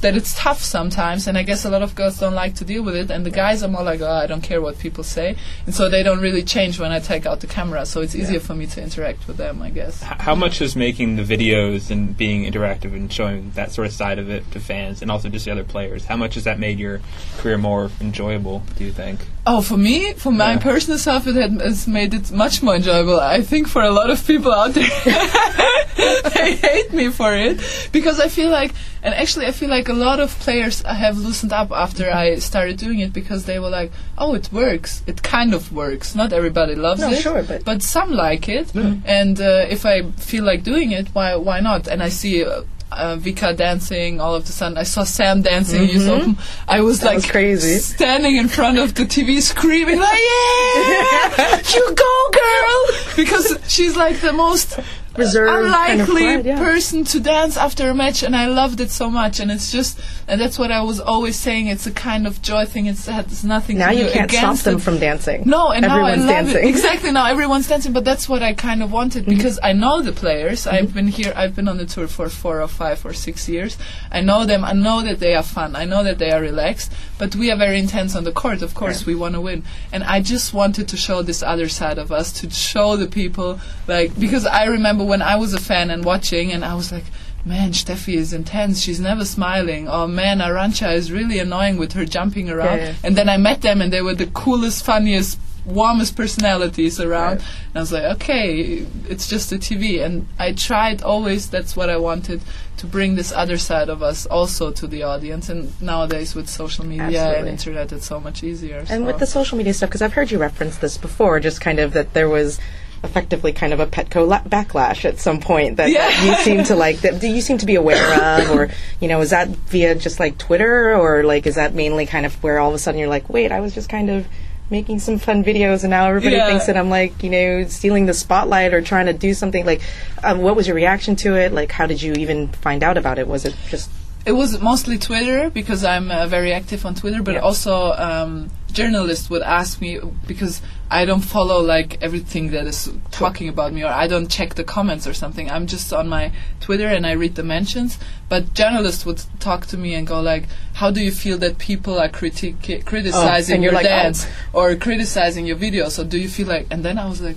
[0.00, 2.82] That it's tough sometimes, and I guess a lot of girls don't like to deal
[2.82, 5.36] with it, and the guys are more like, oh, I don't care what people say,
[5.66, 8.40] and so they don't really change when I take out the camera, so it's easier
[8.40, 10.02] for me to interact with them, I guess.
[10.02, 13.92] H- how much is making the videos and being interactive and showing that sort of
[13.92, 16.06] side of it to fans and also just the other players?
[16.06, 17.00] How much has that made your
[17.36, 18.62] career more enjoyable?
[18.78, 19.20] Do you think?
[19.46, 20.58] Oh, for me, for my Yeah.
[20.60, 23.20] personal self, it has made it much more enjoyable.
[23.20, 24.88] I think for a lot of people out there,
[26.34, 27.60] they hate me for it
[27.92, 28.72] because I feel like,
[29.02, 32.76] and actually, I feel like a lot of players have loosened up after I started
[32.76, 35.02] doing it because they were like, "Oh, it works.
[35.06, 36.14] It kind of works.
[36.14, 38.74] Not everybody loves No, it, sure, but- some like it.
[38.74, 41.88] And uh, if I feel like doing it, why why not?
[41.88, 42.44] And I see.
[42.44, 44.76] Uh, uh, Vika dancing all of a sudden.
[44.76, 45.88] I saw Sam dancing.
[45.88, 46.36] in US Open.
[46.66, 47.78] I was That like was crazy.
[47.78, 52.80] standing in front of the TV screaming like, "Yeah, you go girl!"
[53.14, 54.80] Because she's like the most
[55.16, 56.58] Reserved kind of unlikely yeah.
[56.58, 59.40] person to dance after a match, and I loved it so much.
[59.40, 59.98] And it's just,
[60.28, 61.66] and that's what I was always saying.
[61.66, 62.86] It's a kind of joy thing.
[62.86, 63.78] It's, it's nothing.
[63.78, 64.82] Now you can't stop them it.
[64.82, 65.42] from dancing.
[65.46, 66.64] No, and everyone's now I love dancing.
[66.64, 66.70] it.
[66.80, 67.10] Exactly.
[67.12, 69.36] Now everyone's dancing, but that's what I kind of wanted Mm-hmm.
[69.36, 70.66] because I know the players.
[70.66, 71.32] I've been here.
[71.34, 73.76] I've been on the tour for four or five or six years.
[74.12, 74.64] I know them.
[74.64, 75.74] I know that they are fun.
[75.74, 76.92] I know that they are relaxed.
[77.18, 78.62] But we are very intense on the court.
[78.62, 79.64] Of course, we want to win.
[79.92, 83.58] And I just wanted to show this other side of us to show the people,
[83.88, 87.04] like because I remember when I was a fan and watching, and I was like.
[87.42, 88.82] Man, Steffi is intense.
[88.82, 89.88] She's never smiling.
[89.88, 92.76] Oh man, Arantxa is really annoying with her jumping around.
[92.76, 92.94] Yeah, yeah.
[93.02, 97.38] And then I met them, and they were the coolest, funniest, warmest personalities around.
[97.38, 100.04] And I was like, okay, it's just a TV.
[100.04, 102.42] And I tried always, that's what I wanted,
[102.78, 105.48] to bring this other side of us also to the audience.
[105.48, 108.78] And nowadays with social media and internet, it's so much easier.
[108.78, 109.04] And so.
[109.04, 111.92] with the social media stuff, because I've heard you reference this before, just kind of
[111.92, 112.58] that there was
[113.02, 116.06] effectively kind of a Petko la- backlash at some point that, Yeah.
[116.06, 118.68] that you seem to like that do you seem to be aware of or
[119.00, 122.34] you know is that via just like Twitter or like is that mainly kind of
[122.42, 124.26] where all of a sudden you're like wait I was just kind of
[124.70, 126.46] making some fun videos and now everybody Yeah.
[126.46, 129.80] thinks that I'm like you know stealing the spotlight or trying to do something like
[130.22, 133.18] um, what was your reaction to it like how did you even find out about
[133.18, 133.90] it was it just
[134.26, 137.40] It was mostly Twitter because I'm uh, very active on Twitter, but Yeah.
[137.40, 143.48] also um, journalists would ask me because I don't follow like everything that is talking
[143.48, 145.50] about me, or I don't check the comments or something.
[145.50, 147.98] I'm just on my Twitter and I read the mentions.
[148.28, 150.44] But journalists would talk to me and go like,
[150.74, 153.88] "How do you feel that people are critic- criticizing Oh, your like, oh.
[153.88, 155.92] dance or criticizing your videos?
[155.92, 157.36] So do you feel like?" And then I was like.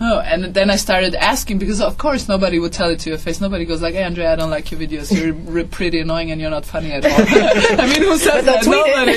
[0.00, 3.18] Oh, and then I started asking because of course nobody would tell it to your
[3.18, 3.40] face.
[3.40, 5.08] Nobody goes like, "Hey, Andrea, I don't like your videos.
[5.14, 7.12] You're pretty annoying and you're not funny at all."
[7.80, 8.66] I mean, who says that?
[8.66, 9.12] Nobody.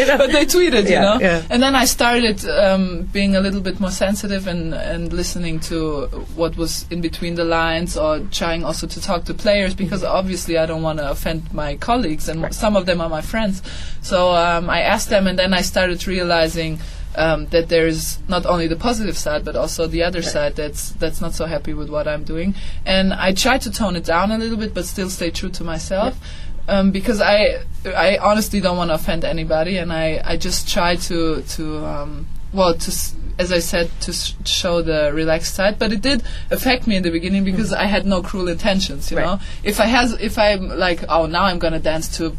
[0.00, 0.18] You know?
[0.18, 1.18] but they tweeted, Yeah, you know.
[1.26, 1.42] yeah.
[1.48, 6.06] And then I started um, being a little bit more sensitive and and listening to
[6.36, 10.16] what was in between the lines, or trying also to talk to players because Mm-hmm.
[10.16, 13.62] obviously I don't want to offend my colleagues, and some of them are my friends.
[14.02, 16.78] So um, I asked them, and then I started realizing
[17.16, 21.20] um, that there's not only the positive side but also the other side that's that's
[21.20, 22.54] not so happy with what I'm doing.
[22.84, 25.64] And I try to tone it down a little bit, but still stay true to
[25.64, 26.18] myself.
[26.66, 30.96] Um, because I I honestly don't want to offend anybody, and I, I just try
[30.96, 35.92] to to um, well to s- as I said to show the relaxed side, but
[35.92, 39.10] it did affect me in the beginning because I had no cruel intentions.
[39.10, 39.26] You Right.
[39.26, 42.34] know, if I has if I'm like oh now I'm gonna dance to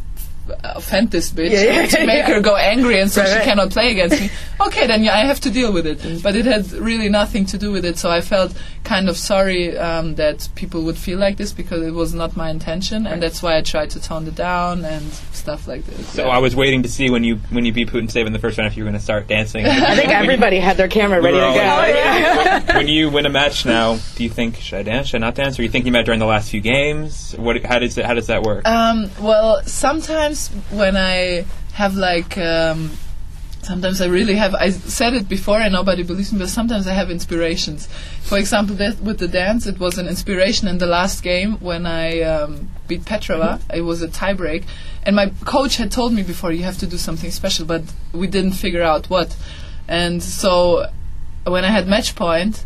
[0.64, 2.34] offend this bitch Yeah, yeah, to make yeah.
[2.34, 3.44] her go angry and so Right, she right.
[3.44, 4.30] cannot play against me.
[4.58, 6.22] Okay, then yeah, I have to deal with it.
[6.22, 9.76] But it had really nothing to do with it, so I felt kind of sorry
[9.76, 13.42] um, that people would feel like this because it was not my intention, and that's
[13.42, 16.08] why I tried to tone it down and stuff like this.
[16.08, 18.56] So I was waiting to see when you when you beat Putintseva in the first
[18.56, 19.66] round if you were going to start dancing.
[19.66, 23.66] I think everybody had their camera ready to go like- when you win a match
[23.66, 25.08] now, do you think should I dance?
[25.08, 25.58] Should I not dance?
[25.58, 27.34] Or you thinking about during the last few games?
[27.36, 27.62] What?
[27.62, 28.06] How does it?
[28.06, 28.66] How does that work?
[28.66, 30.35] Um, well, sometimes
[30.70, 32.90] when I have like, um,
[33.62, 34.54] sometimes I really have.
[34.54, 37.88] I said it before and nobody believes me, but sometimes I have inspirations.
[38.22, 41.86] For example, that with the dance, it was an inspiration in the last game when
[41.86, 43.60] I um, beat Petrova.
[43.74, 44.64] It was a tiebreak,
[45.04, 47.82] and my coach had told me before you have to do something special, but
[48.12, 49.36] we didn't figure out what.
[49.88, 50.90] And so
[51.44, 52.64] when I had match point,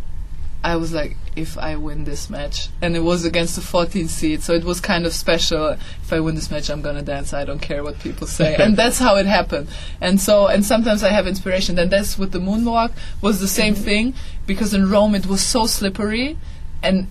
[0.62, 4.42] I was like, if I win this match, and it was against the 14th seed,
[4.42, 5.70] so it was kind of special.
[6.02, 7.32] If I win this match, I'm gonna dance.
[7.32, 9.68] I don't care what people say, and that's how it happened.
[10.00, 11.78] And so, and sometimes I have inspiration.
[11.78, 12.92] And that's with the moonwalk
[13.22, 13.84] was the same mm-hmm.
[13.84, 14.14] thing
[14.46, 16.36] because in Rome it was so slippery,
[16.82, 17.10] and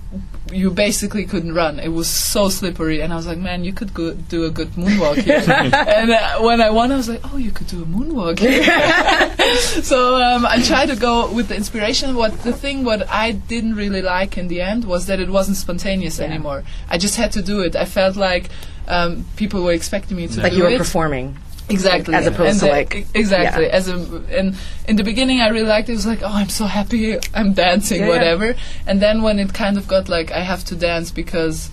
[0.52, 1.80] you basically couldn't run.
[1.80, 4.70] It was so slippery, and I was like, man, you could go do a good
[4.70, 5.44] moonwalk here.
[5.48, 8.40] and uh, when I won, I was like, oh, you could do a moonwalk.
[8.40, 8.64] here.
[9.84, 12.16] so um, I tried to go with the inspiration.
[12.16, 15.58] What the thing, what I didn't really like in the end was that it wasn't
[15.58, 16.64] spontaneous anymore.
[16.90, 17.76] I just had to do it.
[17.76, 18.50] I felt like
[18.88, 20.78] um, people were expecting me to like you were it.
[20.78, 21.38] performing
[21.70, 22.16] Exactly.
[22.16, 23.72] As opposed And to, the- like- exactly yeah.
[23.80, 23.96] as a
[24.32, 24.56] and
[24.88, 25.94] in the beginning I really liked it.
[25.94, 28.14] It was like oh I'm so happy I'm dancing Yeah, yeah.
[28.14, 28.56] whatever.
[28.88, 31.70] And then when it kind of got like I have to dance because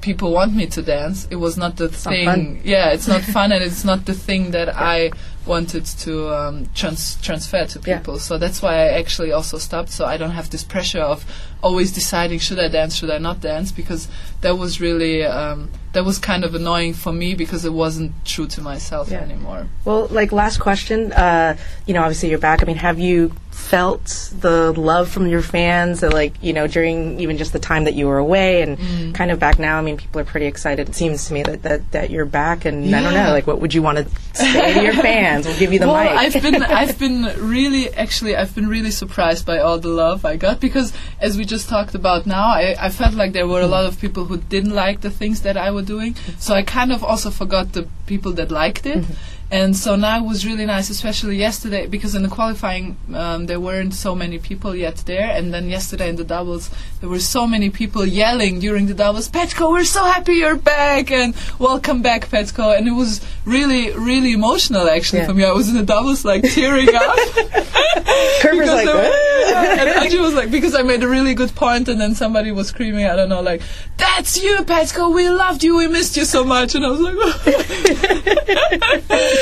[0.00, 2.26] people want me to dance, it was not the not thing.
[2.26, 2.60] fun.
[2.64, 5.10] Yeah, it's not fun and it's not the thing that I
[5.46, 7.98] wanted to um, trans- transfer to Yeah.
[7.98, 8.18] people.
[8.18, 9.90] So that's why I actually also stopped.
[9.90, 11.24] So I don't have this pressure of
[11.62, 14.08] always deciding should I dance, should I not dance, because
[14.40, 18.46] that was really um, that was kind of annoying for me because it wasn't true
[18.48, 19.20] to myself Yeah.
[19.20, 19.66] anymore.
[19.84, 22.62] Well, like last question, uh, you know, obviously you're back.
[22.62, 27.38] I mean, have you felt the love from your fans, like you know, during even
[27.38, 29.14] just the time that you were away and Mm.
[29.14, 29.78] kind of back now?
[29.78, 30.88] I mean, people are pretty excited.
[30.88, 33.60] It seems to me that that, that you're back, and I don't know, like, what
[33.60, 35.46] would you want to say to your fans?
[35.46, 36.34] We'll give you the well, mic.
[36.34, 40.36] I've been I've been really actually I've been really surprised by all the love I
[40.36, 43.66] got because as we just talked about now, I, I felt like there were a
[43.66, 46.16] lot of people who didn't like the things that I was doing.
[46.38, 49.04] So I kind of also forgot the people that liked it.
[49.52, 53.60] And so now it was really nice, especially yesterday, because in the qualifying um, there
[53.60, 57.46] weren't so many people yet there, and then yesterday in the doubles there were so
[57.46, 62.30] many people yelling during the doubles, "Petko, we're so happy you're back!" and "Welcome back,
[62.30, 65.26] Petko!" And it was really, really emotional actually Yeah.
[65.26, 65.44] for me.
[65.44, 67.16] I was in the doubles like tearing up.
[68.40, 72.14] Kerber's like, and Angie was like, because I made a really good point, and then
[72.14, 73.60] somebody was screaming, I don't know, like,
[73.98, 75.12] "That's you, Petko!
[75.14, 77.16] We loved you, we missed you so much," and I was like,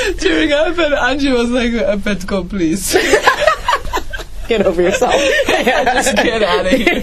[0.17, 2.93] tearing up, Angie was like, "Petko, please,
[4.57, 5.13] Get over yourself.
[5.47, 7.01] just get out of here."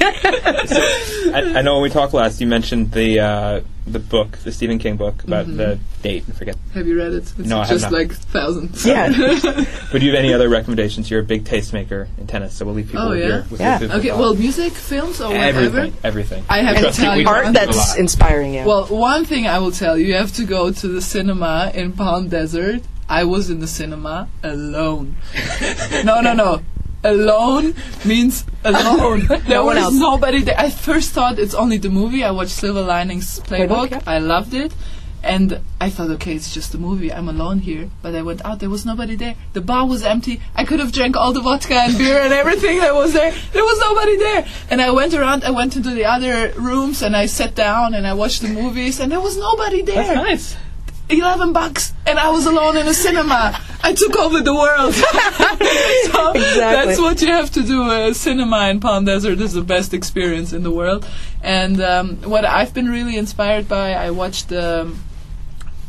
[1.35, 4.79] I, I know when we talked last, you mentioned the uh, the book, the Stephen
[4.79, 6.25] King book about the date.
[6.29, 6.57] I forget.
[6.75, 7.17] Have you read it?
[7.39, 7.93] It's No, I have just not.
[7.93, 8.85] like thousands.
[8.85, 9.09] Yeah.
[9.91, 11.11] But do you have any other recommendations?
[11.11, 13.27] You're a big tastemaker in tennis, so we'll leave people Oh, yeah?
[13.27, 13.71] your with Yeah.
[13.71, 15.61] your food for Okay, well, music, films, or whatever.
[15.61, 16.45] everything, everything.
[16.51, 18.65] I have to tell you talked Art that's inspiring you.
[18.67, 21.93] Well, one thing I will tell you, you have to go to the cinema in
[21.93, 22.83] Palm Desert.
[23.09, 25.17] I was in the cinema alone.
[26.05, 26.61] no, no, no.
[27.05, 27.75] Alone
[28.05, 29.27] means alone.
[29.47, 29.95] there one was else.
[29.95, 30.59] nobody there.
[30.59, 32.25] I first thought it's only the movie.
[32.25, 33.69] I watched Silver Linings Playbook.
[33.69, 34.03] Playbook, yeah.
[34.07, 34.73] I loved it.
[35.23, 37.13] And I thought, okay, it's just a movie.
[37.13, 37.91] I'm alone here.
[38.03, 38.61] But I went out.
[38.61, 39.35] There was nobody there.
[39.53, 40.41] The bar was empty.
[40.55, 43.33] I could have drank all the vodka and beer and everything that was there.
[43.53, 44.47] There was nobody there.
[44.71, 45.43] And I went around.
[45.45, 49.01] I went into the other rooms and I sat down and I watched the movies
[49.01, 49.97] and there was nobody there.
[49.97, 50.57] That's nice.
[51.11, 53.59] 11 bucks and I was alone in a cinema.
[53.83, 54.95] I took over the world.
[54.95, 57.83] so that's what you have to do.
[57.83, 61.07] Uh, cinema in Palm Desert is the best experience in the world.
[61.43, 65.03] And um, what I've been really inspired by, I watched, um,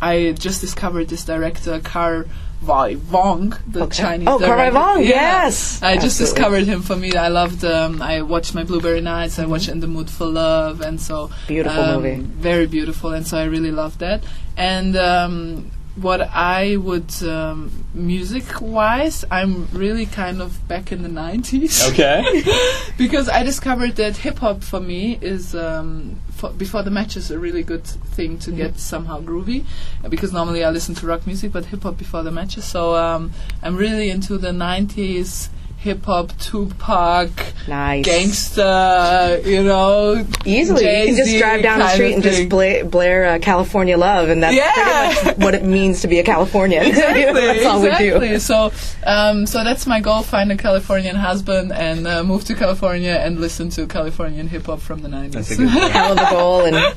[0.01, 2.26] I just discovered this director, Kar
[2.66, 4.01] Wai Wong, the Okay.
[4.03, 4.70] Chinese Oh, Kar Wai.
[4.70, 5.10] Wong, Yeah.
[5.45, 5.82] yes.
[5.82, 6.26] I just Absolutely.
[6.36, 7.14] discovered him for me.
[7.16, 10.82] I loved, um, I watched My Blueberry Nights, I watched In the Mood for Love,
[10.82, 11.28] and so.
[11.28, 11.47] Mm-hmm.
[11.47, 12.22] Beautiful um, movie.
[12.22, 14.24] Very beautiful, and so I really loved that.
[14.57, 21.10] And um, what I would, um, music wise, I'm really kind of back in the
[21.10, 21.89] 90s.
[21.91, 22.43] Okay.
[22.97, 27.29] because I discovered that hip hop for me is um, for, before the match is
[27.31, 27.83] a really good
[28.15, 29.65] thing to get somehow groovy.
[30.03, 32.63] uh, Because normally I listen to rock music, but hip hop before the matches.
[32.65, 33.31] So um,
[33.61, 35.49] I'm really into the '90s
[35.80, 37.30] hip hop, Tupac,
[37.67, 38.05] Nice.
[38.05, 40.25] gangsta, you know.
[40.45, 42.49] Easily, you can just drive down the street and just thing.
[42.49, 45.13] bla- blare uh, "California Love," and that's Yeah.
[45.13, 46.86] pretty much what it means to be a Californian.
[46.88, 48.11] exactly, that's all exactly.
[48.19, 48.39] we do.
[48.39, 48.71] So,
[49.05, 53.39] um, so that's my goal: find a Californian husband and uh, move to California and
[53.39, 55.32] listen to Californian hip hop from the '90s.
[55.32, 55.91] That's a good one.
[55.91, 56.93] Hell of a goal, and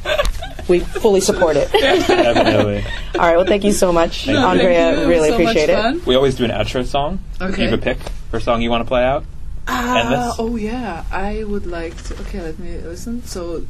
[0.69, 1.71] we fully support it.
[1.73, 2.85] Definitely.
[3.15, 3.37] All right.
[3.37, 5.03] Well, thank you so much, No, thank Andrea.
[5.03, 5.09] you.
[5.09, 5.77] Really so appreciate it.
[5.77, 6.03] fun.
[6.05, 7.21] We always do an outro song.
[7.41, 7.63] Okay.
[7.65, 7.99] You have a pick
[8.33, 9.25] for a song you want to play out?
[9.69, 10.37] Uh, Endless?
[10.39, 12.19] oh yeah, I would like to.
[12.23, 13.23] Okay, let me listen.
[13.25, 13.65] So,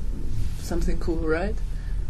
[0.60, 1.56] something cool, right?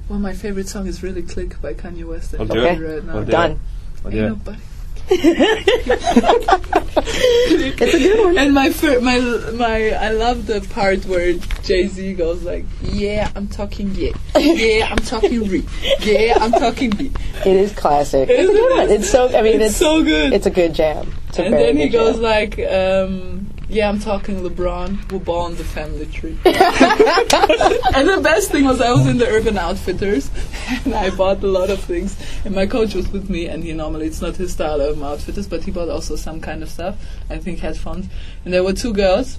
[0.08, 2.32] Well, my favorite song is "Really Clique" by Kanye West.
[2.32, 2.86] We'll I'm do playing it.
[2.86, 3.14] Right now.
[3.14, 3.60] We'll Done.
[4.04, 4.62] We'll Ain't do nobody.
[7.04, 8.38] It's a good one.
[8.38, 9.18] And my fir- my
[9.54, 11.32] my I love the part where
[11.64, 15.64] Jay Z goes like, "Yeah, I'm talking yeah, yeah, I'm talking re,
[16.00, 17.10] yeah, I'm talking b."
[17.44, 18.28] It is classic.
[18.30, 18.90] It's a good one.
[18.90, 19.28] It's so.
[19.36, 20.32] I mean, It's it's so good.
[20.32, 21.12] it's a good jam.
[21.38, 25.10] A and then he goes like, um, "Yeah, I'm talking LeBron.
[25.10, 29.56] We're in the family tree." and the best thing was I was in the Urban
[29.56, 30.30] Outfitters
[30.84, 32.16] and I bought a lot of things.
[32.44, 35.46] And my coach was with me, and he normally it's not his style of Outfitters,
[35.46, 36.96] but he bought also some kind of stuff.
[37.30, 38.08] I think headphones.
[38.44, 39.38] And there were two girls.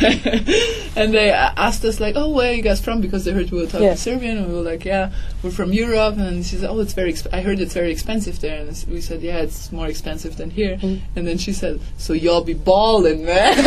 [0.96, 3.60] and they asked us like, "Oh, where are you guys from?" Because they heard we
[3.60, 3.94] were talking Yeah.
[3.94, 5.10] Serbian, and we were like, "Yeah,
[5.42, 7.12] we're from Europe." And she said, "Oh, it's very.
[7.12, 10.50] Exp- I heard it's very expensive there." And we said, "Yeah, it's more expensive than
[10.50, 11.00] here." Mm.
[11.16, 13.58] And then she said, "So y'all be balling, man."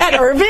[0.00, 0.46] at Urban.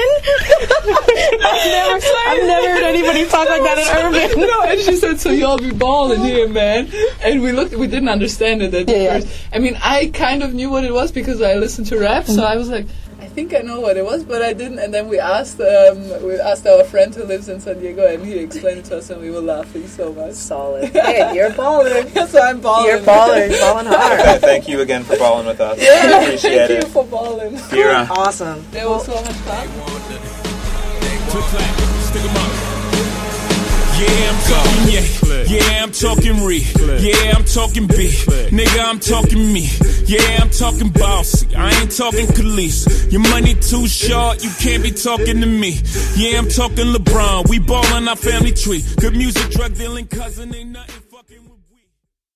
[0.71, 4.41] I've never, I've never heard anybody talk like that at Urban.
[4.41, 6.91] no, and she said, "So y'all be balling here, man."
[7.23, 9.21] And we looked, we didn't understand it at Yeah, yeah.
[9.21, 9.29] first.
[9.53, 12.43] I mean, I kind of knew what it was because I listened to rap, so
[12.45, 12.87] I was like,
[13.39, 14.81] think I know what it was, but I didn't.
[14.81, 18.27] And then we asked, um, we asked our friend who lives in San Diego, and
[18.27, 20.33] he explained it to us, and we were laughing so much.
[20.33, 20.91] Solid.
[20.91, 22.09] Hey, you're balling.
[22.27, 22.89] so I'm balling.
[22.89, 23.53] You're balling.
[23.53, 24.41] Balling hard.
[24.51, 25.81] Thank you again for balling with us.
[25.81, 26.83] Yeah, appreciate thank it.
[26.85, 27.55] you for balling.
[27.71, 28.11] Kira.
[28.11, 28.65] Awesome.
[28.73, 29.69] That was so much fun.
[33.99, 35.19] Yeah, I'm talking yeah.
[35.49, 36.59] Yeah, I'm talking re.
[37.01, 38.11] Yeah, I'm talking B.
[38.51, 39.69] Nigga, I'm talking me.
[40.05, 41.55] Yeah, I'm talking bossy.
[41.57, 43.11] I ain't talking Khalees.
[43.11, 45.81] Your money too short, you can't be talking to me.
[46.17, 47.49] Yeah, I'm talking LeBron.
[47.49, 48.85] We ballin' our family tree.
[49.01, 51.08] Good music, drug dealing cousin, ain't nothing.